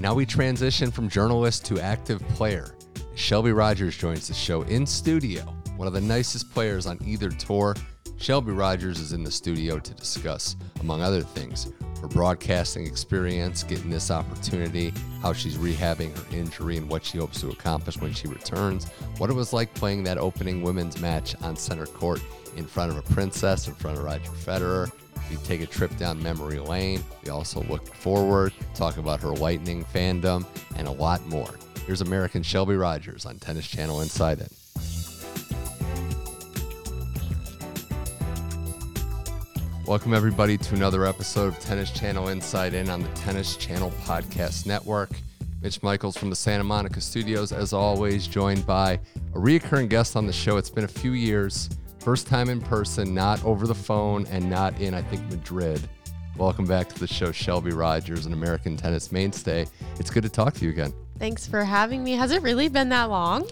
[0.00, 2.74] Now we transition from journalist to active player.
[3.14, 5.42] Shelby Rogers joins the show in studio,
[5.76, 7.76] one of the nicest players on either tour.
[8.16, 13.90] Shelby Rogers is in the studio to discuss, among other things, her broadcasting experience, getting
[13.90, 18.28] this opportunity, how she's rehabbing her injury, and what she hopes to accomplish when she
[18.28, 18.88] returns,
[19.18, 22.20] what it was like playing that opening women's match on center court
[22.56, 24.90] in front of a princess, in front of Roger Federer.
[25.30, 27.02] We take a trip down memory lane.
[27.24, 30.46] We also look forward, talk about her lightning fandom,
[30.76, 31.50] and a lot more.
[31.86, 34.63] Here's American Shelby Rogers on Tennis Channel Inside In.
[39.86, 44.64] Welcome, everybody, to another episode of Tennis Channel Inside In on the Tennis Channel Podcast
[44.64, 45.10] Network.
[45.60, 48.92] Mitch Michals from the Santa Monica studios, as always, joined by
[49.34, 50.56] a reoccurring guest on the show.
[50.56, 51.68] It's been a few years,
[51.98, 55.86] first time in person, not over the phone, and not in, I think, Madrid.
[56.38, 59.66] Welcome back to the show, Shelby Rogers, an American tennis mainstay.
[60.00, 60.94] It's good to talk to you again.
[61.18, 62.12] Thanks for having me.
[62.12, 63.46] Has it really been that long?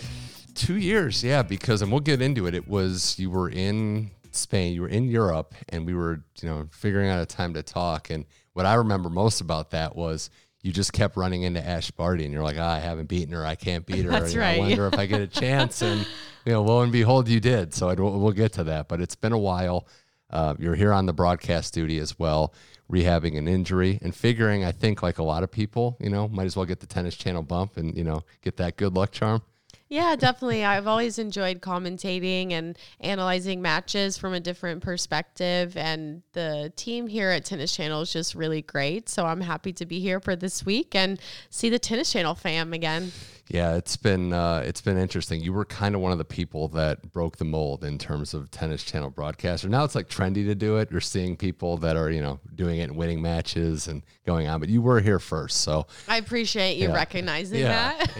[0.54, 2.54] Two years, yeah, because, and we'll get into it.
[2.54, 6.68] It was, you were in Spain, you were in Europe, and we were, you know,
[6.70, 8.10] figuring out a time to talk.
[8.10, 10.30] And what I remember most about that was
[10.62, 13.44] you just kept running into Ash Barty, and you're like, ah, I haven't beaten her,
[13.44, 14.10] I can't beat her.
[14.10, 14.56] That's know, right.
[14.56, 15.82] I wonder if I get a chance.
[15.82, 16.06] And
[16.44, 17.74] you know, lo and behold, you did.
[17.74, 18.88] So I, don't- we'll get to that.
[18.88, 19.86] But it's been a while.
[20.30, 22.54] Uh, you're here on the broadcast duty as well,
[22.90, 24.64] rehabbing an injury and figuring.
[24.64, 27.14] I think, like a lot of people, you know, might as well get the tennis
[27.16, 29.42] channel bump and you know get that good luck charm.
[29.92, 30.64] Yeah, definitely.
[30.64, 35.76] I've always enjoyed commentating and analyzing matches from a different perspective.
[35.76, 39.10] And the team here at Tennis Channel is just really great.
[39.10, 41.20] So I'm happy to be here for this week and
[41.50, 43.12] see the Tennis Channel fam again.
[43.52, 45.42] Yeah, it's been uh, it's been interesting.
[45.42, 48.50] You were kind of one of the people that broke the mold in terms of
[48.50, 49.68] tennis channel broadcaster.
[49.68, 50.90] Now it's like trendy to do it.
[50.90, 54.58] You're seeing people that are you know doing it and winning matches and going on,
[54.58, 56.94] but you were here first, so I appreciate you Yeah.
[56.94, 58.16] recognizing yeah, that.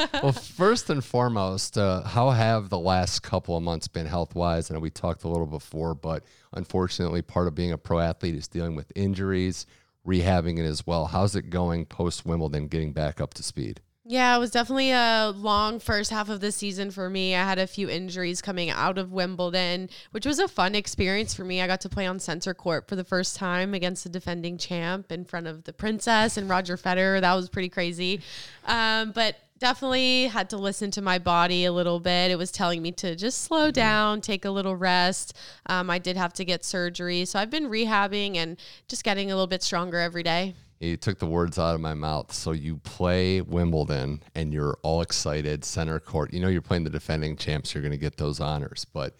[0.00, 0.06] yeah.
[0.22, 4.70] Well, first and foremost, uh, how have the last couple of months been health wise?
[4.70, 6.22] I know we talked a little before, but
[6.52, 9.66] unfortunately, part of being a pro athlete is dealing with injuries,
[10.06, 11.06] rehabbing it as well.
[11.06, 13.80] How's it going post Wimbledon, getting back up to speed?
[14.08, 17.34] Yeah, it was definitely a long first half of the season for me.
[17.34, 21.42] I had a few injuries coming out of Wimbledon, which was a fun experience for
[21.44, 21.60] me.
[21.60, 25.10] I got to play on center court for the first time against the defending champ
[25.10, 27.20] in front of the princess and Roger Federer.
[27.20, 28.20] That was pretty crazy.
[28.64, 32.30] Um, but definitely had to listen to my body a little bit.
[32.30, 35.36] It was telling me to just slow down, take a little rest.
[35.66, 37.24] Um, I did have to get surgery.
[37.24, 40.54] So I've been rehabbing and just getting a little bit stronger every day.
[40.80, 42.32] You took the words out of my mouth.
[42.32, 46.32] So you play Wimbledon and you're all excited, center court.
[46.32, 48.84] You know you're playing the defending champs, you're going to get those honors.
[48.84, 49.14] But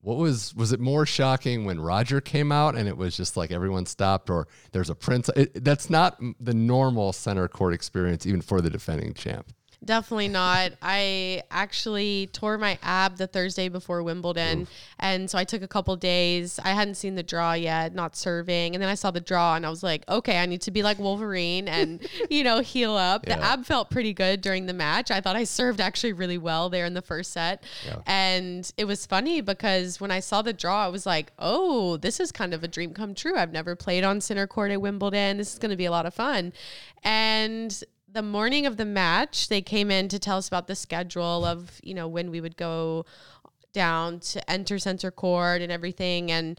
[0.00, 3.50] what was was it more shocking when Roger came out and it was just like
[3.50, 5.28] everyone stopped or there's a prince?
[5.34, 9.52] It, that's not the normal center court experience even for the defending champ.
[9.84, 10.72] Definitely not.
[10.82, 14.66] I actually tore my ab the Thursday before Wimbledon.
[14.98, 16.58] And so I took a couple days.
[16.64, 18.74] I hadn't seen the draw yet, not serving.
[18.74, 20.82] And then I saw the draw and I was like, okay, I need to be
[20.82, 23.26] like Wolverine and, you know, heal up.
[23.26, 25.10] The ab felt pretty good during the match.
[25.10, 27.62] I thought I served actually really well there in the first set.
[27.86, 27.98] Yeah.
[28.06, 32.18] And it was funny because when I saw the draw, I was like, oh, this
[32.18, 33.36] is kind of a dream come true.
[33.36, 35.36] I've never played on center court at Wimbledon.
[35.36, 36.52] This is going to be a lot of fun.
[37.04, 37.84] And
[38.16, 41.78] the morning of the match, they came in to tell us about the schedule of,
[41.82, 43.04] you know, when we would go
[43.74, 46.32] down to enter center court and everything.
[46.32, 46.58] And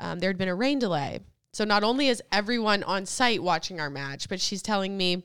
[0.00, 1.20] um, there had been a rain delay.
[1.52, 5.24] So not only is everyone on site watching our match, but she's telling me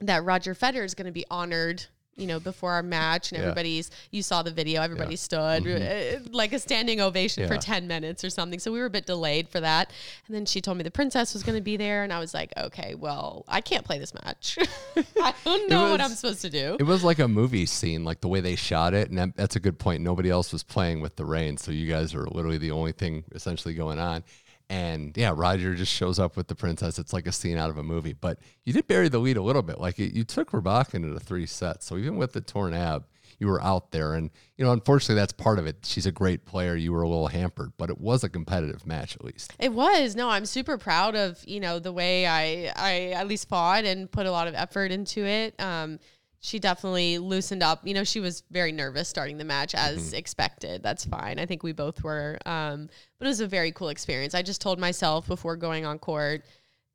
[0.00, 1.84] that Roger Federer is going to be honored
[2.16, 3.42] you know, before our match, and Yeah.
[3.48, 8.24] everybody's, you saw the video, everybody stood uh, like a standing ovation for 10 minutes
[8.24, 8.58] or something.
[8.58, 9.92] So we were a bit delayed for that.
[10.26, 12.32] And then she told me the princess was going to be there, and I was
[12.32, 14.58] like, okay, well, I can't play this match.
[15.20, 16.76] I don't know what I'm supposed to do.
[16.80, 19.56] It was like a movie scene, like the way they shot it, and that, that's
[19.56, 20.02] a good point.
[20.02, 23.24] Nobody else was playing with the rain, so you guys are literally the only thing
[23.34, 24.24] essentially going on.
[24.68, 26.98] And yeah, Roger just shows up with the princess.
[26.98, 28.14] It's like a scene out of a movie.
[28.14, 29.80] But you did bury the lead a little bit.
[29.80, 33.04] Like it, you took Rabak into three sets, so even with the torn ab,
[33.38, 34.14] you were out there.
[34.14, 35.78] And you know, unfortunately, that's part of it.
[35.84, 36.74] She's a great player.
[36.74, 39.52] You were a little hampered, but it was a competitive match at least.
[39.58, 43.48] It was no, I'm super proud of you know the way I I at least
[43.48, 45.54] fought and put a lot of effort into it.
[45.60, 45.98] Um,
[46.46, 47.84] she definitely loosened up.
[47.84, 50.80] You know, she was very nervous starting the match as expected.
[50.80, 51.40] That's fine.
[51.40, 52.38] I think we both were.
[52.46, 52.88] Um,
[53.18, 54.32] but it was a very cool experience.
[54.32, 56.44] I just told myself before going on court,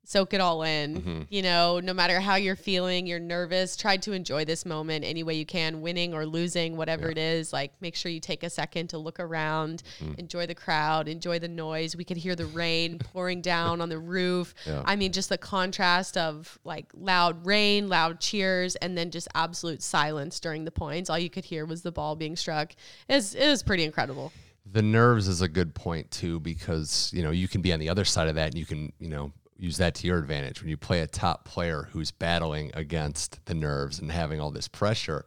[0.04, 0.96] soak it all in.
[0.96, 1.20] Mm-hmm.
[1.30, 5.22] You know, no matter how you're feeling, you're nervous, try to enjoy this moment any
[5.22, 7.52] way you can, winning or losing, whatever it is.
[7.52, 10.18] Like, make sure you take a second to look around, mm.
[10.18, 11.96] enjoy the crowd, enjoy the noise.
[11.96, 14.54] We could hear the rain pouring down on the roof.
[14.66, 14.82] Yeah.
[14.84, 19.82] I mean, just the contrast of like loud rain, loud cheers, and then just absolute
[19.82, 21.10] silence during the points.
[21.10, 22.72] All you could hear was the ball being struck.
[23.08, 24.32] It was, it was pretty incredible.
[24.64, 27.88] The nerves is a good point too, because you know you can be on the
[27.88, 29.32] other side of that, and you can you know
[29.62, 33.54] use that to your advantage when you play a top player who's battling against the
[33.54, 35.24] nerves and having all this pressure.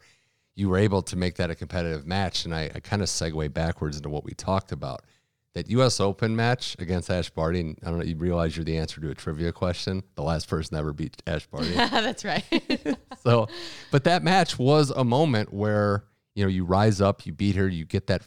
[0.55, 3.53] You were able to make that a competitive match, and I, I kind of segue
[3.53, 5.03] backwards into what we talked about.
[5.53, 6.01] That U.S.
[6.01, 9.09] Open match against Ash Barty, and I don't know, you realize you're the answer to
[9.09, 10.03] a trivia question.
[10.15, 11.71] The last person ever beat Ash Barty.
[11.73, 12.43] That's right.
[13.23, 13.47] so,
[13.89, 16.03] but that match was a moment where
[16.35, 18.21] you know you rise up, you beat her, you get that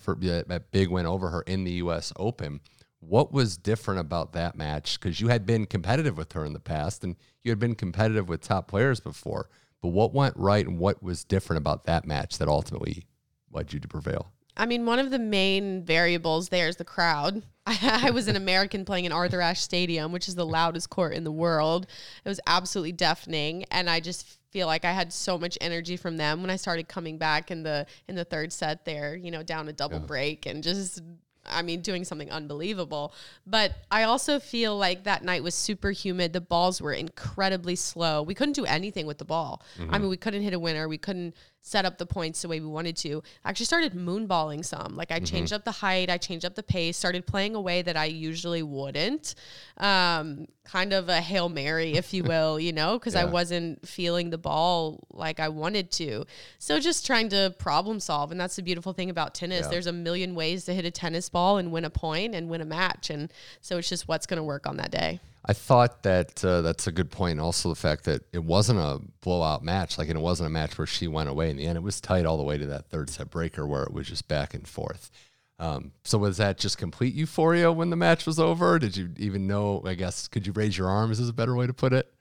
[0.49, 2.15] that big win over her in the U.S.
[2.17, 2.61] Open.
[3.01, 4.99] What was different about that match?
[4.99, 8.29] Because you had been competitive with her in the past, and you had been competitive
[8.29, 9.49] with top players before.
[9.81, 13.07] But what went right, and what was different about that match that ultimately
[13.53, 14.33] led you to prevail?
[14.57, 17.43] I mean, one of the main variables there is the crowd.
[17.67, 21.23] I, was an American playing in Arthur Ashe Stadium, which is the loudest court in
[21.23, 21.87] the world.
[22.25, 26.17] It was absolutely deafening, and I just feel like I had so much energy from
[26.17, 29.45] them when I started coming back in the in the third set there, you know,
[29.45, 31.03] down a double break and just
[31.47, 33.12] I mean, doing something unbelievable.
[33.47, 36.32] But I also feel like that night was super humid.
[36.32, 38.22] The balls were incredibly slow.
[38.22, 39.62] We couldn't do anything with the ball.
[39.78, 39.93] I mm-hmm.
[39.93, 40.89] mean, we couldn't hit a winner.
[40.89, 41.34] We couldn't
[41.69, 43.23] set up the points the way we wanted to.
[43.45, 44.97] I actually started moonballing some.
[44.97, 47.83] Like I changed up the height, I changed up the pace, started playing a way
[47.83, 49.35] that I usually wouldn't.
[49.77, 54.31] Um, kind of a Hail Mary, if you will, you know, because I wasn't feeling
[54.31, 56.25] the ball like I wanted to.
[56.59, 58.31] So just trying to problem solve.
[58.31, 59.62] And that's the beautiful thing about tennis.
[59.64, 59.71] Yeah.
[59.71, 62.62] There's a million ways to hit a tennis ball and win a point and win
[62.62, 63.11] a match.
[63.11, 65.21] And so it's just what's going to work on that day.
[65.49, 67.41] I thought that uh, that's a good point.
[67.41, 70.77] Also, the fact that it wasn't a blowout match, like, and it wasn't a match
[70.77, 71.79] where she went away in the end.
[71.79, 74.29] It was tight all the way to that third set breaker where it was just
[74.29, 75.11] back and forth.
[75.59, 78.79] Um, so, was that just complete euphoria when the match was over?
[78.79, 79.83] Did you even know?
[79.87, 81.19] I guess could you raise your arms?
[81.19, 82.13] Is a better way to put it.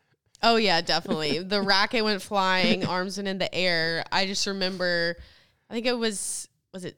[0.41, 1.39] Oh yeah, definitely.
[1.43, 4.05] the racket went flying, arms went in the air.
[4.09, 5.17] I just remember,
[5.69, 6.97] I think it was was it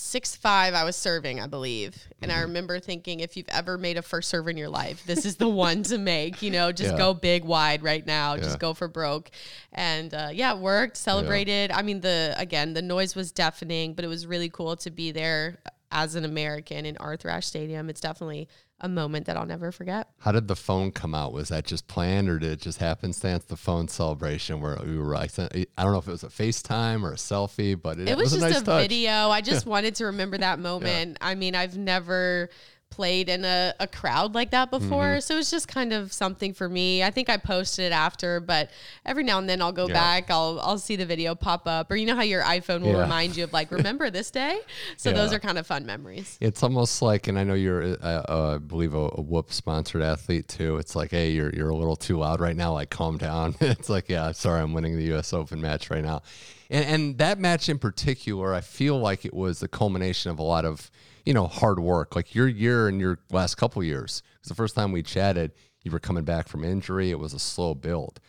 [0.00, 0.74] six five.
[0.74, 4.28] I was serving, I believe, and I remember thinking, if you've ever made a first
[4.30, 6.42] serve in your life, this is the one to make.
[6.42, 6.98] You know, just Yeah.
[6.98, 8.34] go big wide right now.
[8.34, 8.42] Yeah.
[8.42, 9.30] Just go for broke,
[9.72, 10.96] and uh, yeah, it worked.
[10.96, 11.70] Celebrated.
[11.70, 15.12] I mean, the again, the noise was deafening, but it was really cool to be
[15.12, 15.58] there
[15.92, 17.90] as an American in Arthur Ashe Stadium.
[17.90, 18.48] It's definitely
[18.80, 20.08] a moment that I'll never forget.
[20.18, 21.32] How did the phone come out?
[21.32, 23.44] Was that just planned, or did it just happenstance?
[23.44, 25.16] The phone celebration where we were.
[25.16, 28.16] I, I don't know if it was a FaceTime or a selfie, but it, It
[28.16, 29.30] was, a just nice a video.
[29.30, 31.18] I just wanted to remember that moment.
[31.20, 32.50] I mean, I've never
[32.90, 35.04] played in a, a crowd like that before.
[35.04, 35.20] Mm-hmm.
[35.20, 37.02] So it was just kind of something for me.
[37.02, 38.70] I think I posted it after, but
[39.06, 39.94] every now and then I'll go Yeah.
[39.94, 41.90] back, I'll I'll see the video pop up.
[41.90, 43.02] Or you know how your iPhone will Yeah.
[43.02, 44.60] remind you of like, remember this day?
[44.96, 46.36] So those are kind of fun memories.
[46.40, 47.96] It's almost like, and I know you're, uh,
[48.28, 50.76] uh, I believe, a, a Whoop sponsored athlete too.
[50.76, 52.72] It's like, hey, you're you're a little too loud right now.
[52.72, 53.54] Like, calm down.
[53.60, 55.32] it's like, yeah, sorry, I'm winning the U.S.
[55.32, 56.22] Open match right now,
[56.68, 60.42] and and that match in particular, I feel like it was the culmination of a
[60.42, 60.90] lot of
[61.24, 62.16] you know hard work.
[62.16, 65.52] Like your year and your last couple years, because the first time we chatted,
[65.82, 67.10] you were coming back from injury.
[67.10, 68.20] It was a slow build.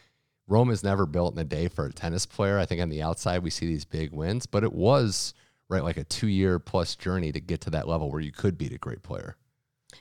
[0.48, 2.58] Rome is never built in a day for a tennis player.
[2.60, 5.34] I think on the outside we see these big wins, but it was
[5.70, 8.58] right like a two year plus journey to get to that level where you could
[8.58, 9.38] beat a great player.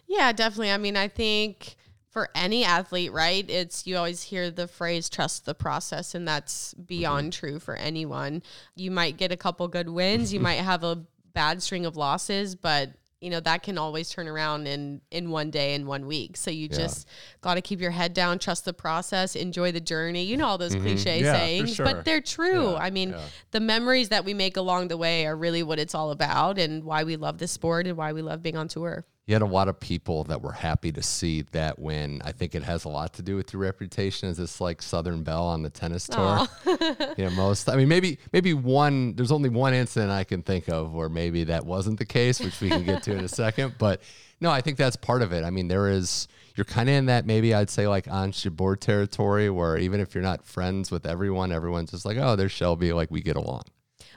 [0.07, 0.73] Yeah, definitely.
[0.73, 1.77] I mean, I think
[2.09, 3.49] for any athlete, right?
[3.49, 7.47] It's you always hear the phrase trust the process and that's beyond Mm-hmm.
[7.47, 8.43] true for anyone.
[8.75, 12.55] You might get a couple good wins, you might have a bad string of losses,
[12.55, 16.39] but you know that can always turn around in in one day in one week.
[16.39, 17.07] So you just
[17.43, 20.25] got to keep your head down, trust the process, enjoy the journey.
[20.25, 21.25] You know all those cliche Mm-hmm.
[21.27, 21.85] Yeah, sayings, sure.
[21.85, 22.71] but they're true.
[22.73, 23.21] Yeah, I mean, yeah.
[23.51, 26.83] the memories that we make along the way are really what it's all about and
[26.83, 29.05] why we love this sport and why we love being on tour.
[29.31, 32.21] You had a lot of people that were happy to see that win.
[32.25, 35.23] I think it has a lot to do with your reputation as this like Southern
[35.23, 36.49] Belle on the tennis tour.
[36.67, 37.69] you know, most.
[37.69, 39.15] I mean, maybe maybe one.
[39.15, 42.61] There's only one incident I can think of where maybe that wasn't the case, which
[42.61, 43.77] we can get to in a second.
[43.79, 44.03] But
[44.41, 45.45] no, I think that's part of it.
[45.45, 46.27] I mean, there is.
[46.57, 50.13] You're kind of in that maybe I'd say like Ons Jabeur territory where even if
[50.13, 53.63] you're not friends with everyone, everyone's just like, oh, there's Shelby, like we get along.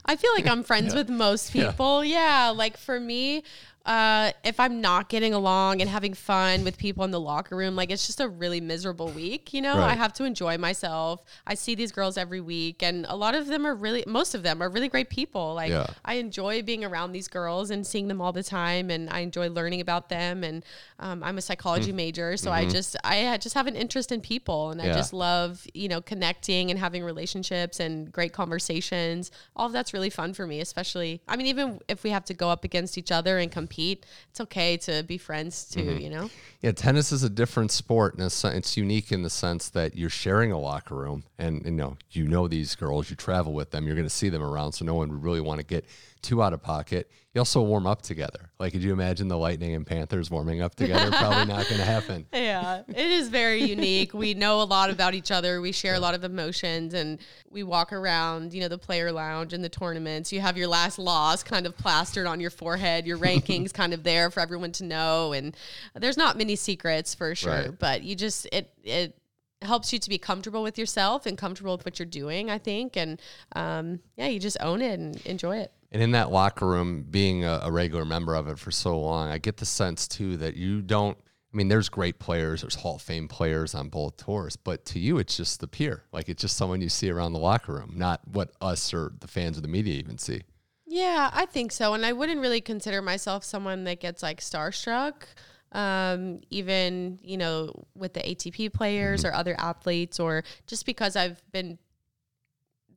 [0.05, 2.03] I feel like I'm friends with most people.
[2.03, 2.51] Yeah.
[2.55, 3.43] Like for me,
[3.85, 7.75] uh, if I'm not getting along and having fun with people in the locker room,
[7.75, 9.53] like it's just a really miserable week.
[9.53, 9.91] You know, Right.
[9.91, 11.23] I have to enjoy myself.
[11.45, 14.43] I see these girls every week, and a lot of them are really, most of
[14.43, 15.53] them are really great people.
[15.55, 15.87] Like Yeah.
[16.05, 19.49] I enjoy being around these girls and seeing them all the time, and I enjoy
[19.49, 20.45] learning about them.
[20.45, 20.63] And
[20.99, 24.71] um, I'm a psychology major, so I just I just have an interest in people,
[24.71, 24.87] and I Mm.
[24.87, 24.93] Mm-hmm.
[24.93, 24.99] Yeah.
[24.99, 29.29] just love you know connecting and having relationships and great conversations.
[29.57, 31.21] All of that's really fun for me, especially.
[31.27, 34.41] I mean, even if we have to go up against each other and compete, it's
[34.41, 35.81] okay to be friends too.
[35.81, 35.99] Mm-hmm.
[35.99, 36.29] You know.
[36.61, 40.09] Yeah, tennis is a different sport, and it's, it's unique in the sense that you're
[40.09, 43.85] sharing a locker room, and you know you know these girls, you travel with them,
[43.85, 45.85] you're going to see them around, so no one would really want to get
[46.23, 47.11] too out of pocket.
[47.33, 48.51] You also warm up together.
[48.59, 51.09] Like, could you imagine the Lightning and Panthers warming up together?
[51.11, 52.25] Probably not going to happen.
[52.33, 54.13] Yeah, it is very unique.
[54.13, 55.59] We know a lot about each other.
[55.61, 57.19] We share a lot of emotions and
[57.49, 60.31] we walk around, you know, the player lounge and the tournaments.
[60.31, 64.03] You have your last loss kind of plastered on your forehead, your rankings kind of
[64.03, 65.33] there for everyone to know.
[65.33, 65.55] And
[65.95, 67.79] there's not many secrets for sure, Right.
[67.79, 69.17] but you just, it, it,
[69.61, 72.97] helps you to be comfortable with yourself and comfortable with what you're doing i think
[72.97, 73.21] and
[73.55, 77.45] um, yeah you just own it and enjoy it And in that locker room, being
[77.45, 80.55] a, a regular member of it for so long, I get the sense too that
[80.55, 81.17] you don't.
[81.17, 84.99] I mean, there's great players, there's Hall of Fame players on both tours, but to
[84.99, 86.03] you, it's just the peer.
[86.11, 89.27] Like it's just someone you see around the locker room, not what us or the
[89.27, 90.41] fans or the media even see.
[90.87, 91.93] Yeah, I think so.
[91.93, 95.25] And I wouldn't really consider myself someone that gets like starstruck.
[95.73, 101.41] Um, even, you know, with the ATP players or other athletes, or just because I've
[101.51, 101.79] been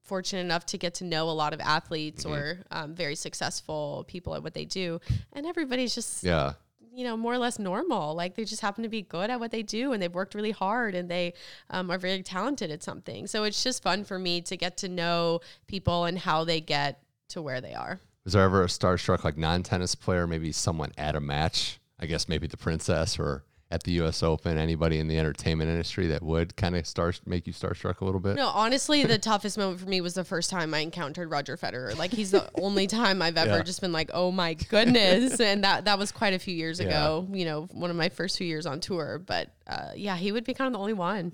[0.06, 4.34] fortunate enough to get to know a lot of athletes or um, very successful people
[4.34, 5.00] at what they do.
[5.32, 6.54] And everybody's just, Yeah.
[6.92, 8.14] you know, more or less normal.
[8.14, 10.50] Like they just happen to be good at what they do and they've worked really
[10.52, 11.34] hard and they
[11.70, 13.26] um, are very talented at something.
[13.26, 17.02] So it's just fun for me to get to know people and how they get
[17.30, 18.00] to where they are.
[18.24, 21.78] Was there ever a starstruck like non-tennis player, maybe someone at a match?
[21.98, 24.22] I guess maybe the princess or at the U.S.
[24.22, 24.58] Open.
[24.58, 28.20] Anybody in the entertainment industry that would kind of star make you starstruck a little
[28.20, 28.36] bit?
[28.36, 31.96] No, honestly, the toughest moment for me was the first time I encountered Roger Federer.
[31.96, 33.62] Like he's the only time I've ever Yeah.
[33.62, 36.86] just been like, "Oh my goodness!" and that that was quite a few years Yeah.
[36.86, 37.28] ago.
[37.32, 39.20] You know, one of my first few years on tour.
[39.24, 41.32] But uh, yeah, he would be kind of the only one.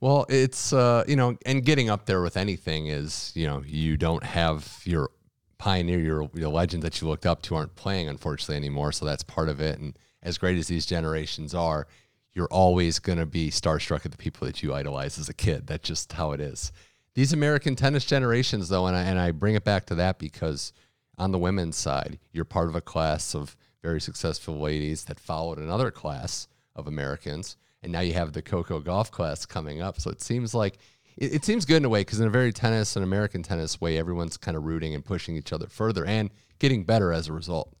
[0.00, 3.96] Well, it's uh, you know, and getting up there with anything is you know you
[3.96, 5.10] don't have your
[5.58, 8.92] pioneer, your your legends that you looked up to aren't playing unfortunately anymore.
[8.92, 9.78] So that's part of it.
[9.78, 11.86] And as great as these generations are,
[12.32, 15.66] you're always going to be starstruck at the people that you idolize as a kid.
[15.66, 16.72] That's just how it is.
[17.14, 20.72] These American tennis generations, though, and I, and I bring it back to that because
[21.18, 25.58] on the women's side, you're part of a class of very successful ladies that followed
[25.58, 30.00] another class of Americans, and now you have the Coco Gauff class coming up.
[30.00, 30.78] So it seems like
[31.18, 33.80] it, it seems good in a way because in a very tennis and American tennis
[33.80, 37.32] way, everyone's kind of rooting and pushing each other further and getting better as a
[37.32, 37.74] result.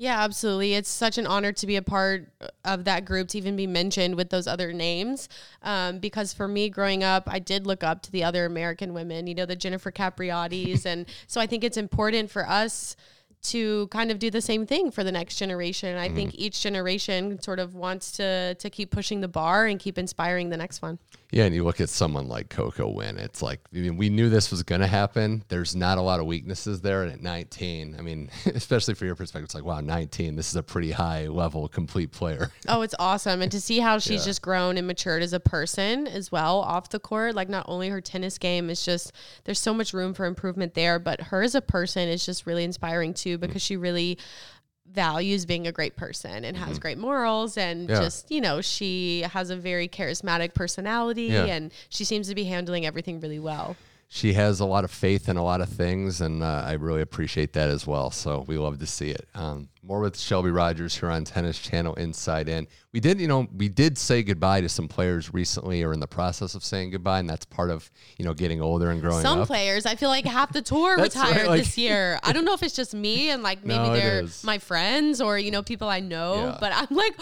[0.00, 0.74] Yeah, absolutely.
[0.74, 2.28] It's such an honor to be a part
[2.64, 5.28] of that group, to even be mentioned with those other names.
[5.62, 9.26] Um, because for me, growing up, I did look up to the other American women,
[9.26, 10.86] you know, the Jennifer Capriati's.
[10.86, 12.94] and so I think it's important for us
[13.42, 15.96] to kind of do the same thing for the next generation.
[15.96, 16.42] I think mm-hmm.
[16.42, 20.56] each generation sort of wants to to keep pushing the bar and keep inspiring the
[20.56, 20.98] next one.
[21.30, 23.18] Yeah, and you look at someone like Coco Win.
[23.18, 25.44] It's like I mean, we knew this was going to happen.
[25.48, 29.14] There's not a lot of weaknesses there, and at 19, I mean, especially for your
[29.14, 30.36] perspective, it's like wow, 19.
[30.36, 32.50] This is a pretty high level, complete player.
[32.70, 33.40] Oh, it's awesome.
[33.40, 36.90] And to see how she's just grown and matured as a person as well off
[36.90, 37.34] the court.
[37.34, 39.12] Like, not only her tennis game is just,
[39.44, 42.64] there's so much room for improvement there, but her as a person is just really
[42.64, 44.16] inspiring too because she really
[44.90, 48.00] values being a great person and has great morals and Yeah.
[48.00, 51.44] just, you know, she has a very charismatic personality Yeah.
[51.44, 53.76] and she seems to be handling everything really well.
[54.10, 57.02] She has a lot of faith in a lot of things, and uh, I really
[57.02, 58.10] appreciate that as well.
[58.10, 59.28] So we love to see it.
[59.34, 62.68] Um, More with Shelby Rogers here on Tennis Channel Inside In.
[62.92, 66.06] We did, you know, we did say goodbye to some players recently or in the
[66.06, 69.40] process of saying goodbye, and that's part of, you know, getting older and growing Some
[69.40, 69.46] up.
[69.46, 72.18] players, I feel like half the tour That's right, retired like- this year.
[72.22, 75.38] I don't know if it's just me and like maybe No, they're my friends or
[75.38, 76.56] you know people I know, Yeah.
[76.60, 77.18] but I'm like,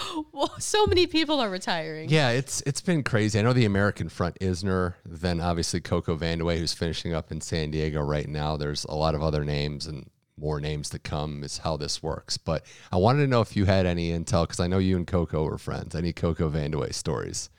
[0.59, 2.09] so many people are retiring.
[2.09, 3.39] Yeah, it's it's been crazy.
[3.39, 7.71] I know the American front Isner, then obviously Coco Vandeweghe, who's finishing up in San
[7.71, 8.57] Diego right now.
[8.57, 12.37] There's a lot of other names and more names to come is how this works.
[12.37, 15.07] But I wanted to know if you had any intel because I know you and
[15.07, 15.95] Coco were friends.
[15.95, 17.51] Any Coco Vandeweghe stories?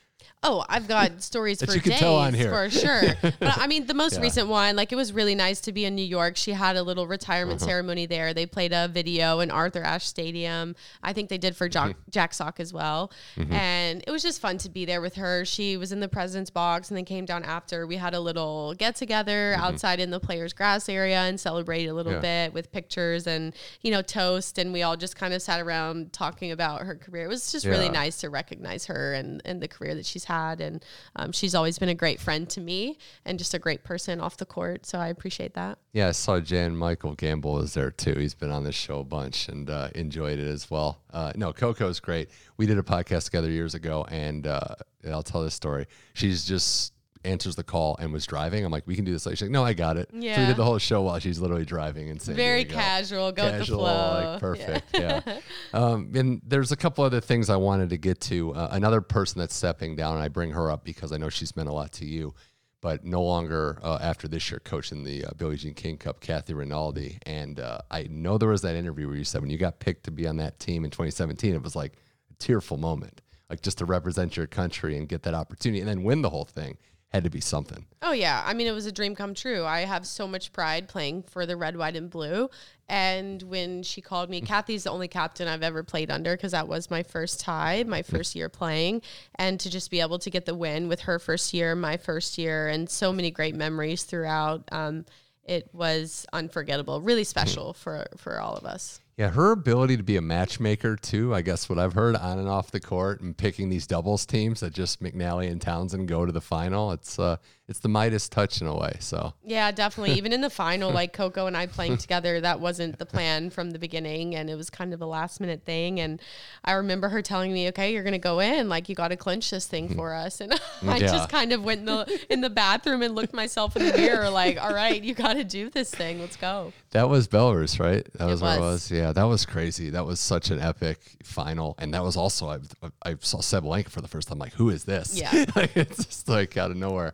[0.49, 2.49] Oh, I've got stories for you can days tell on here.
[2.49, 3.01] for sure.
[3.21, 4.21] But I mean, the most Yeah.
[4.21, 6.37] recent one, like it was really nice to be in New York.
[6.37, 7.69] She had a little retirement Uh-huh.
[7.69, 8.33] ceremony there.
[8.33, 10.75] They played a video in Arthur Ashe Stadium.
[11.03, 12.11] I think they did for Jack, Mm-hmm.
[12.11, 13.11] Jack Sock as well.
[13.49, 15.43] And it was just fun to be there with her.
[15.45, 17.85] She was in the president's box and then came down after.
[17.85, 21.93] We had a little get together outside in the players' grass area and celebrated a
[21.93, 22.23] little Mm-hmm.
[22.23, 22.45] Yeah.
[22.47, 24.57] bit with pictures and, you know, toast.
[24.57, 27.25] And we all just kind of sat around talking about her career.
[27.25, 27.91] It was just really Yeah.
[28.03, 30.36] nice to recognize her and, and the career that she's had.
[30.61, 30.83] And
[31.15, 34.37] um, she's always been a great friend to me and just a great person off
[34.37, 34.85] the court.
[34.85, 35.79] So I appreciate that.
[35.93, 38.13] Yeah, I saw Jan Michael Gambill is there too.
[38.13, 41.01] He's been on this show a bunch and uh, enjoyed it as well.
[41.11, 42.29] Uh, no, Coco's great.
[42.57, 44.75] We did a podcast together years ago, and uh,
[45.09, 45.87] I'll tell this story.
[46.13, 46.93] She's just
[47.27, 48.65] answers the call and was driving.
[48.65, 49.25] I'm like, we can do this.
[49.25, 50.09] Like, she's like, no, I got it.
[50.11, 53.45] So we did the whole show while she's literally driving and saying, Very casual, go
[53.45, 54.31] with the flow.
[54.31, 54.87] like perfect.
[54.93, 55.21] Yeah.
[55.73, 58.53] um, and there's a couple other things I wanted to get to.
[58.53, 61.55] Uh, another person that's stepping down, and I bring her up because I know she's
[61.55, 62.33] meant a lot to you,
[62.81, 66.53] but no longer uh, after this year coaching the uh, Billie Jean King Cup, Kathy
[66.53, 67.19] Rinaldi.
[67.25, 70.05] And uh, I know there was that interview where you said when you got picked
[70.05, 71.93] to be on that team in 2017, it was like
[72.31, 76.03] a tearful moment, like just to represent your country and get that opportunity and then
[76.03, 76.77] win the whole thing
[77.13, 77.85] had to be something.
[78.01, 79.65] Oh yeah, I mean it was a dream come true.
[79.65, 82.49] I have so much pride playing for the red, white, and blue.
[82.89, 86.67] And when she called me, Kathy's the only captain I've ever played under because that
[86.67, 89.01] was my first tie, my first year playing,
[89.35, 92.37] and to just be able to get the win with her first year, my first
[92.37, 94.63] year, and so many great memories throughout.
[94.71, 95.05] Um,
[95.43, 98.99] it was unforgettable, really special for for all of us.
[99.17, 101.33] Yeah, her ability to be a matchmaker too.
[101.33, 104.59] I guess what I've heard on and off the court and picking these doubles teams
[104.59, 106.91] that just McNally and Townsend go to the final.
[106.91, 107.37] It's uh,
[107.67, 108.95] it's the Midas touch in a way.
[108.99, 110.13] So Yeah, definitely.
[110.13, 113.71] Even in the final, like Coco and I playing together, that wasn't the plan from
[113.71, 115.99] the beginning, and it was kind of a last minute thing.
[115.99, 116.21] And
[116.63, 118.69] I remember her telling me, "Okay, you're gonna go in.
[118.69, 119.95] Like you got to clinch this thing hmm.
[119.95, 120.53] for us." And
[120.83, 120.97] I.
[120.97, 121.07] Yeah.
[121.07, 124.29] just kind of went in the in the bathroom and looked myself in the mirror,
[124.31, 126.19] like, "All right, you got to do this thing.
[126.19, 128.07] Let's go." that was Belarus, right?
[128.13, 128.41] That it was.
[128.41, 128.91] was.
[128.91, 129.89] Yeah, that was crazy.
[129.89, 132.59] That was such an epic final, and that was also I,
[133.03, 134.39] I saw Sabalenka for the first time.
[134.39, 135.19] Like, who is this?
[135.19, 135.45] Yeah.
[135.55, 137.13] like, it's just like out of nowhere.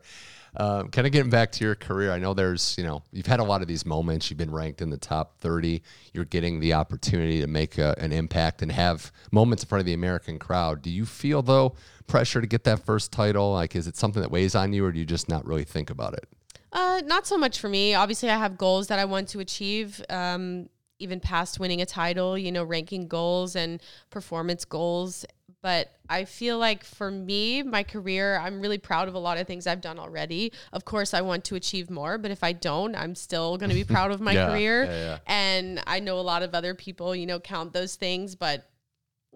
[0.55, 3.39] Um, kind of getting back to your career, I know there's, you know, you've had
[3.39, 4.29] a lot of these moments.
[4.29, 5.81] You've been ranked in the top 30.
[6.13, 9.85] You're getting the opportunity to make a, an impact and have moments in front of
[9.85, 10.81] the American crowd.
[10.81, 11.75] Do you feel, though,
[12.05, 13.53] pressure to get that first title?
[13.53, 15.89] Like, is it something that weighs on you, or do you just not really think
[15.89, 16.27] about it?
[16.71, 17.93] Uh, not so much for me.
[17.93, 22.37] Obviously, I have goals that I want to achieve, um, even past winning a title,
[22.37, 25.25] you know, ranking goals and performance goals.
[25.63, 29.47] But I feel like for me, my career, I'm really proud of a lot of
[29.47, 30.51] things I've done already.
[30.73, 33.75] Of course, I want to achieve more, but if I don't, I'm still going to
[33.75, 34.83] be proud of my Yeah, career.
[34.83, 35.17] yeah, yeah.
[35.25, 38.69] And I know a lot of other people, you know, count those things, but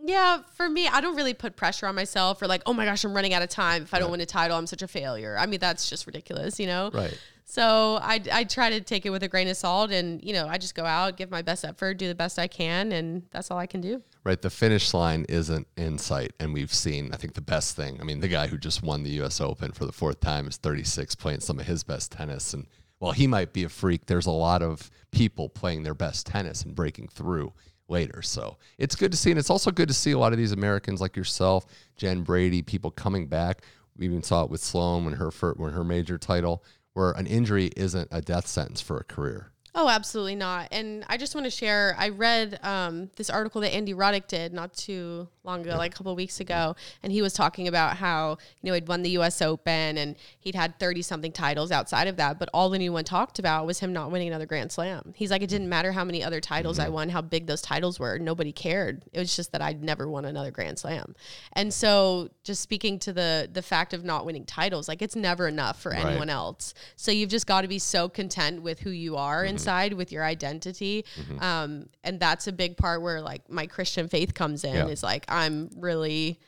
[0.06, 3.04] yeah, for me, I don't really put pressure on myself or like, oh my gosh,
[3.06, 3.84] I'm running out of time.
[3.84, 5.38] If I don't win a title, I'm such a failure.
[5.40, 6.92] I mean, that's just ridiculous, you know?
[6.94, 7.18] Right.
[7.50, 10.50] So I, I try to take it with a grain of salt and, you know,
[10.50, 13.50] I just go out, give my best effort, do the best I can, and that's
[13.50, 14.04] all I can do.
[14.26, 14.42] Right.
[14.42, 16.34] The finish line isn't in sight.
[16.42, 18.00] And we've seen, I think, the best thing.
[18.02, 19.40] I mean, the guy who just won the U.S.
[19.40, 22.54] Open for the fourth time is 36, playing some of his best tennis.
[22.54, 22.68] And
[23.00, 26.64] while he might be a freak, there's a lot of people playing their best tennis
[26.64, 27.54] and breaking through
[27.88, 28.22] later.
[28.22, 29.32] So it's good to see.
[29.32, 32.62] And it's also good to see a lot of these Americans like yourself, Jen Brady,
[32.62, 33.62] people coming back.
[33.96, 36.64] We even saw it with Sloane when her, when her major title,
[36.98, 39.52] where an injury isn't a death sentence for a career.
[39.80, 40.70] Oh, absolutely not.
[40.72, 41.96] And I just want to share.
[42.00, 45.96] I read um, this article that Andy Roddick did not too long ago, like a
[45.96, 49.12] couple of weeks ago, and he was talking about how you know he'd won the
[49.12, 49.40] U.S.
[49.40, 53.68] Open and he'd had thirty something titles outside of that, but all anyone talked about
[53.68, 55.14] was him not winning another Grand Slam.
[55.16, 58.00] He's like, it didn't matter how many other titles I won, how big those titles
[58.00, 59.06] were, nobody cared.
[59.14, 61.14] It was just that I'd never won another Grand Slam.
[61.54, 65.48] And so, just speaking to the the fact of not winning titles, like it's never
[65.48, 66.74] enough for anyone else.
[66.96, 70.24] So you've just got to be so content with who you are inside, with your
[70.24, 71.06] identity,
[71.40, 74.74] um, and that's a big part where like my Christian faith comes in.
[74.76, 74.88] Yeah.
[74.88, 76.40] Is like I'm really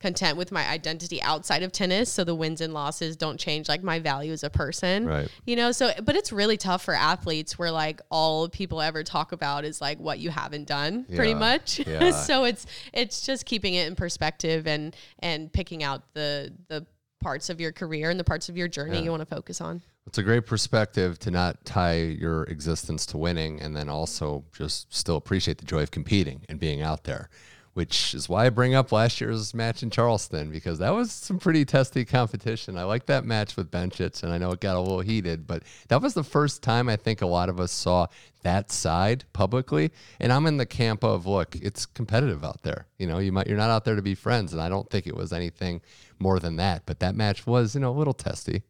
[0.00, 3.82] content with my identity outside of tennis so the wins and losses don't change like
[3.82, 5.28] my value as a person Right.
[5.44, 9.32] you know so but it's really tough for athletes where like all people ever talk
[9.32, 12.12] about is like what you haven't done pretty much Yeah.
[12.12, 16.86] so it's it's just keeping it in perspective and and picking out the the
[17.20, 19.04] parts of your career and the parts of your journey Yeah.
[19.04, 23.18] you want to focus on It's a great perspective to not tie your existence to
[23.18, 27.28] winning and then also just still appreciate the joy of competing and being out there,
[27.74, 31.38] which is why I bring up last year's match in Charleston because that was some
[31.38, 32.78] pretty testy competition.
[32.78, 35.62] I like that match with Bencic and I know it got a little heated, but
[35.88, 38.06] that was the first time I think a lot of us saw
[38.42, 39.90] that side publicly.
[40.20, 42.86] And I'm in the camp of look, it's competitive out there.
[42.96, 45.06] You know, you might you're not out there to be friends, and I don't think
[45.08, 45.82] it was anything
[46.20, 46.82] more than that.
[46.86, 48.62] But that match was, you know, a little testy.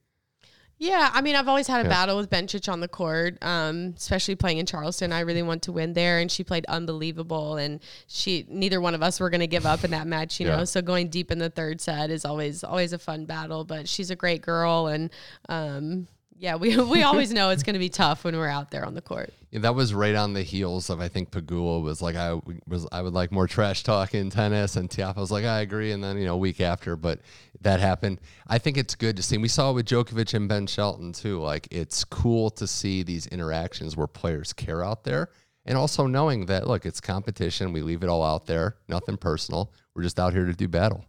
[0.80, 1.88] Yeah, I mean, I've always had a Yeah.
[1.88, 5.12] battle with Bencic on the court, um, especially playing in Charleston.
[5.12, 7.57] I really want to win there, and she played unbelievable.
[7.57, 10.46] And she, neither one of us were going to give up in that match, you
[10.49, 10.59] Yeah.
[10.59, 10.64] know.
[10.64, 13.64] So going deep in the third set is always always a fun battle.
[13.64, 15.11] But she's a great girl, and
[15.49, 16.07] um,
[16.38, 18.94] yeah, we we always know it's going to be tough when we're out there on
[18.94, 19.34] the court.
[19.51, 22.86] Yeah, that was right on the heels of I think Pegula was like I was
[22.92, 26.05] I would like more trash talk in tennis, and Tiafoe was like I agree, and
[26.05, 27.20] then you know a week after, but
[27.62, 28.20] that happened.
[28.46, 29.38] I think it's good to see.
[29.38, 31.40] We saw it with Djokovic and Ben Shelton too.
[31.40, 35.30] Like it's cool to see these interactions where players care out there,
[35.64, 37.72] and also knowing that look, it's competition.
[37.72, 39.72] We leave it all out there, nothing personal.
[39.94, 41.05] We're just out here to do battle.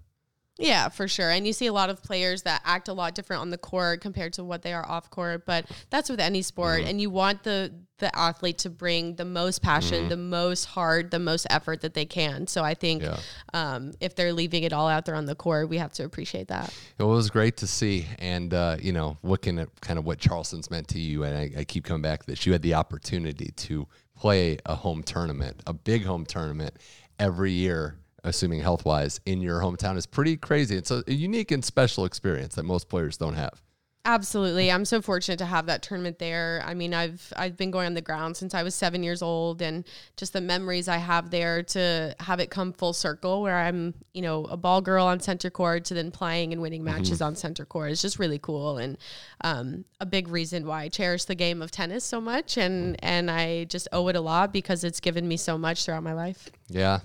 [0.60, 1.30] Yeah, for sure.
[1.30, 4.02] And you see a lot of players that act a lot different on the court
[4.02, 6.80] compared to what they are off court, but that's with any sport.
[6.82, 6.90] Mm-hmm.
[6.90, 10.10] And you want the the athlete to bring the most passion, Mm-hmm.
[10.10, 12.48] the most heart, the most effort that they can.
[12.48, 13.18] So I think Yeah.
[13.54, 16.48] um, if they're leaving it all out there on the court, we have to appreciate
[16.48, 16.74] that.
[16.98, 20.70] It was great to see, and uh, you know, looking at kind of what Charleston's
[20.72, 22.46] meant to you, and I, I keep coming back to this.
[22.46, 23.86] You had the opportunity to
[24.16, 26.76] play a home tournament, a big home tournament,
[27.20, 30.76] every year, assuming health wise, in your hometown is pretty crazy.
[30.76, 33.62] It's a, a unique and special experience that most players don't have.
[34.06, 34.72] Absolutely.
[34.72, 36.64] I'm so fortunate to have that tournament there.
[36.66, 39.62] I mean, I've I've been going on the ground since I was 7 years old
[39.62, 43.94] and just the memories I have there to have it come full circle where I'm,
[44.14, 47.36] you know, a ball girl on center court to then playing and winning matches on
[47.36, 48.98] center court is just really cool and
[49.42, 53.30] um, a big reason why I cherish the game of tennis so much and and
[53.30, 56.50] I just owe it a lot because it's given me so much throughout my life.
[56.70, 57.02] Yeah.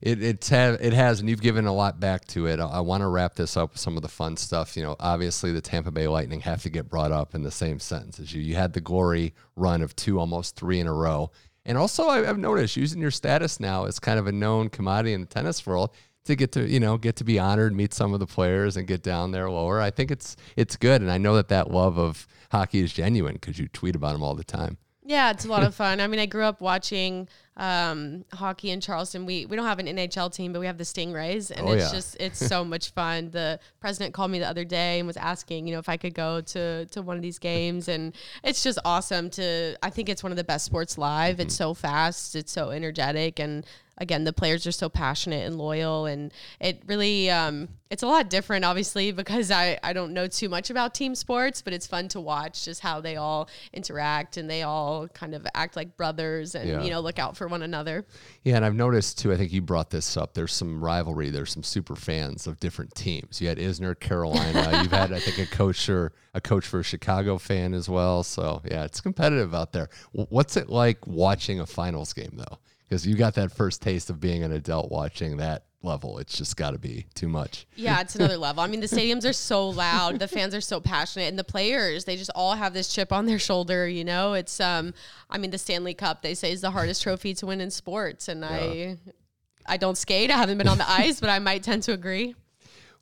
[0.00, 2.60] It it's ha- it has, and you've given a lot back to it.
[2.60, 4.76] I, I want to wrap this up with some of the fun stuff.
[4.76, 7.78] You know, obviously the Tampa Bay Lightning have to get brought up in the same
[7.78, 8.42] sentence as you.
[8.42, 11.30] You had the glory run of two, almost three in a row,
[11.64, 15.14] and also I, I've noticed using your status now as kind of a known commodity
[15.14, 15.90] in the tennis world
[16.26, 18.86] to get to you know get to be honored, meet some of the players, and
[18.86, 19.80] get down there lower.
[19.80, 23.34] I think it's it's good, and I know that that love of hockey is genuine
[23.34, 24.76] because you tweet about them all the time.
[25.08, 26.00] Yeah, it's a lot of fun.
[26.00, 29.24] I mean, I grew up watching um, hockey in Charleston.
[29.24, 31.84] We we don't have an NHL team, but we have the Stingrays, and Oh, it's
[31.84, 31.92] yeah.
[31.92, 33.30] just it's so much fun.
[33.30, 36.12] The president called me the other day and was asking, you know, if I could
[36.12, 39.76] go to to one of these games, and it's just awesome to.
[39.80, 41.38] I think it's one of the best sports live.
[41.38, 43.64] It's so fast, it's so energetic, and
[43.98, 48.28] again, the players are so passionate and loyal, and it really um, it's a lot
[48.28, 52.08] different, obviously, because I I don't know too much about team sports, but it's fun
[52.08, 56.54] to watch just how they all interact and they all kind of act like brothers
[56.54, 56.82] and Yeah.
[56.82, 58.04] you know look out for one another.
[58.44, 59.32] Yeah, and I've noticed too.
[59.32, 60.34] I think you brought this up.
[60.34, 61.30] There's some rivalry.
[61.30, 63.40] There's some super fans of different teams.
[63.40, 64.80] You had Isner, Carolina.
[64.82, 68.22] You've had, I think, a coach or a coach for a Chicago fan as well.
[68.22, 69.88] So yeah, it's competitive out there.
[70.12, 72.58] What's it like watching a finals game though?
[72.88, 76.18] Because you got that first taste of being an adult watching that level.
[76.18, 77.66] It's just got to be too much.
[77.76, 78.62] Yeah, it's another level.
[78.62, 82.04] I mean, the stadiums are so loud, the fans are so passionate, and the players,
[82.04, 84.34] they just all have this chip on their shoulder, you know?
[84.34, 84.92] It's um
[85.30, 88.28] I mean, the Stanley Cup, they say is the hardest trophy to win in sports,
[88.28, 88.98] and I
[89.64, 90.30] I don't skate.
[90.30, 92.34] I haven't been on the ice, but I might tend to agree.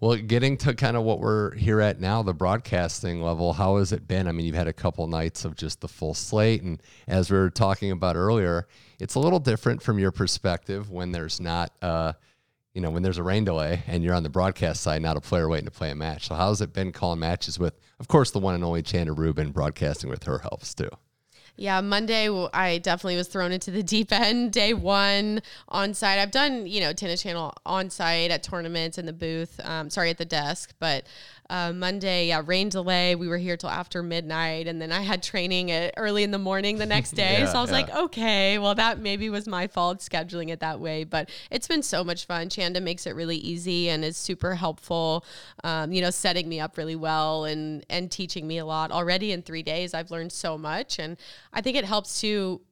[0.01, 3.93] Well, getting to kind of what we're here at now, the broadcasting level, how has
[3.93, 4.27] it been?
[4.27, 6.63] I mean, you've had a couple nights of just the full slate.
[6.63, 8.67] And as we were talking about earlier,
[9.05, 12.15] it's a little different from your perspective when there's not, uh,
[12.73, 15.21] you know, when there's a rain delay and you're on the broadcast side, not a
[15.21, 16.29] player waiting to play a match.
[16.29, 19.51] So, how's it been calling matches with, of course, the one and only Chanda Rubin
[19.51, 20.89] broadcasting with her helps too?
[21.57, 24.53] Yeah, Monday I definitely was thrown into the deep end.
[24.53, 26.19] Day one on site.
[26.19, 29.61] I've done you know tennis channel on site at tournaments in the booth.
[29.63, 31.07] Um, sorry, at the desk, but
[31.55, 33.15] uh, Monday, yeah, rain delay.
[33.15, 36.39] We were here till after midnight, and then I had training at early in the
[36.39, 37.39] morning the next day.
[37.39, 37.77] Yeah, so I was yeah.
[37.77, 41.85] like, okay, well that maybe was my fault scheduling it that way, but it's been
[41.85, 42.49] so much fun.
[42.49, 45.25] Chanda makes it really easy and is super helpful.
[45.63, 49.31] Um, you know, setting me up really well and and teaching me a lot already
[49.31, 49.95] in three days.
[49.95, 51.17] I've learned so much, and
[51.53, 52.63] I think it helps to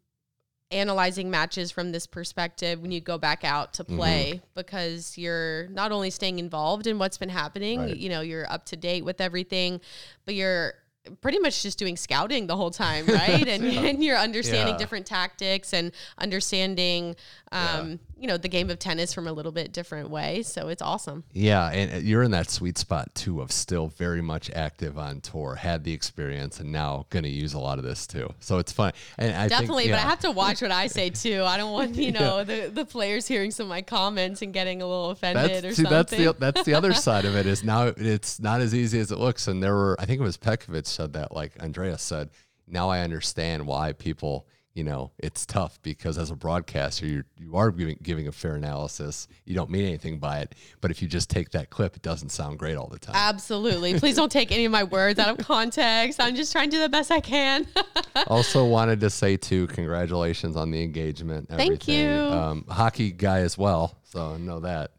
[0.73, 4.47] analyzing matches from this perspective when you go back out to play Mm-hmm.
[4.55, 7.97] because you're not only staying involved in what's been happening, Right.
[7.97, 9.81] you know, you're up to date with everything,
[10.25, 10.75] but you're
[11.21, 13.47] pretty much just doing scouting the whole time, right?
[13.49, 14.79] and, and you're understanding Yeah.
[14.79, 17.17] different tactics and understanding,
[17.51, 20.43] um, you know, the game of tennis from a little bit different way.
[20.43, 21.25] So it's awesome.
[21.33, 25.21] Yeah, and uh, you're in that sweet spot too of still very much active on
[25.21, 28.33] tour, had the experience, and now going to use a lot of this too.
[28.39, 28.93] So it's fun.
[29.19, 31.43] And I Definitely, think, but I have to watch what I say too.
[31.43, 34.83] I don't want you know the, the players hearing some of my comments and getting
[34.83, 35.91] a little offended or That's see, something.
[35.91, 39.11] that's the that's the other side of it is now it's not as easy as
[39.11, 39.49] it looks.
[39.49, 42.31] And there were I think it was Petkovic said that, like Andreas said.
[42.69, 47.57] Now I understand why people, you know, it's tough because as a broadcaster, you you
[47.57, 49.29] are giving giving a fair analysis.
[49.45, 52.31] You don't mean anything by it, but if you just take that clip, it doesn't
[52.31, 53.15] sound great all the time.
[53.15, 53.99] Absolutely.
[53.99, 56.21] Please don't take any of my words out of context.
[56.21, 57.67] I'm just trying to do the best I can.
[58.29, 61.49] also wanted to say too, congratulations on the engagement.
[61.51, 62.09] Thank you.
[62.09, 64.93] Um, hockey guy as well, so know that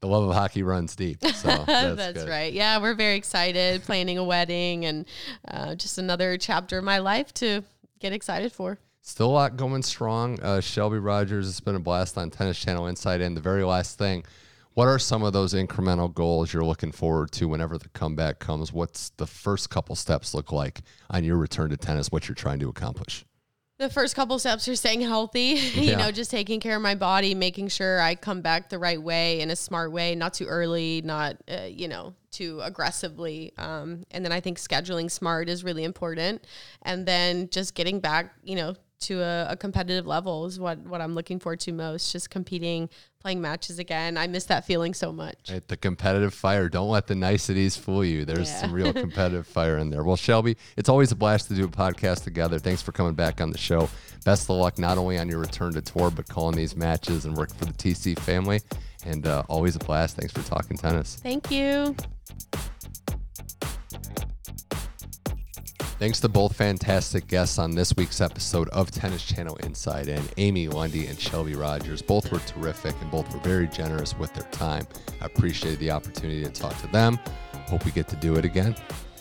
[0.00, 1.22] the love of hockey runs deep.
[1.22, 2.52] So that's, That's, right.
[2.52, 5.06] Yeah, we're very excited planning a wedding and
[5.46, 7.62] uh, just another chapter of my life to
[7.98, 8.78] get excited for.
[9.02, 10.40] Still a lot going strong.
[10.40, 13.28] Uh, Shelby Rogers, it's been a blast on Tennis Channel Inside In.
[13.28, 14.24] And the very last thing,
[14.74, 18.72] what are some of those incremental goals you're looking forward to whenever the comeback comes?
[18.72, 22.12] What's the first couple steps look like on your return to tennis?
[22.12, 23.24] What you're trying to accomplish?
[23.78, 25.40] The first couple steps are staying healthy,
[25.74, 29.00] you know, just taking care of my body, making sure I come back the right
[29.00, 33.54] way in a smart way, not too early, not, uh, you know, too aggressively.
[33.56, 36.46] Um, and then I think scheduling smart is really important.
[36.82, 41.00] And then just getting back, you know, to a, a competitive level is what, what
[41.00, 42.88] I'm looking forward to most, just competing,
[43.20, 44.16] playing matches again.
[44.16, 45.50] I miss that feeling so much.
[45.50, 46.68] Right, the competitive fire.
[46.68, 48.24] Don't let the niceties fool you.
[48.24, 48.60] There's Yeah.
[48.60, 50.04] some real competitive fire in there.
[50.04, 52.58] Well, Shelby, it's always a blast to do a podcast together.
[52.58, 53.88] Thanks for coming back on the show.
[54.24, 57.36] Best of luck not only on your return to tour, but calling these matches and
[57.36, 58.60] working for the TC family.
[59.06, 60.16] And uh, always a blast.
[60.16, 61.16] Thanks for talking tennis.
[61.22, 61.96] Thank you.
[66.00, 70.66] Thanks to both fantastic guests on this week's episode of Tennis Channel Inside In, Amy
[70.66, 72.00] Lundy and Shelby Rogers.
[72.00, 74.86] Both were terrific and both were very generous with their time.
[75.20, 77.18] I appreciated the opportunity to talk to them.
[77.68, 78.74] Hope we get to do it again.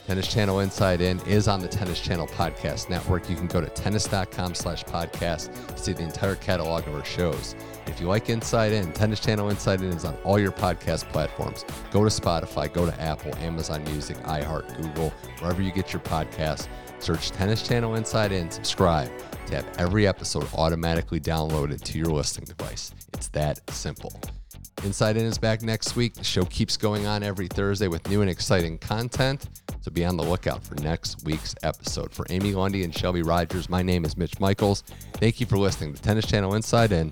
[0.08, 3.30] Tennis Channel Inside In is on the Tennis Channel Podcast Network.
[3.30, 7.56] You can go to tennis.com slash podcast to see the entire catalog of our shows.
[7.88, 11.66] If you like Inside In, Tennis Channel Inside In is on all your podcast platforms.
[11.92, 15.10] Go to Spotify, go to Apple, Amazon Music, iHeart, Google,
[15.40, 16.68] wherever you get your podcasts.
[17.00, 19.10] Search Tennis Channel Inside In, subscribe
[19.48, 22.92] to have every episode automatically downloaded to your listening device.
[23.14, 24.14] It's that simple.
[24.84, 26.14] Inside In is back next week.
[26.14, 29.50] The show keeps going on every Thursday with new and exciting content.
[29.82, 32.14] So be on the lookout for next week's episode.
[32.14, 34.84] For Amy Lundy and Shelby Rogers, my name is Mitch Michals.
[35.16, 37.12] Thank you for listening to Tennis Channel Inside In,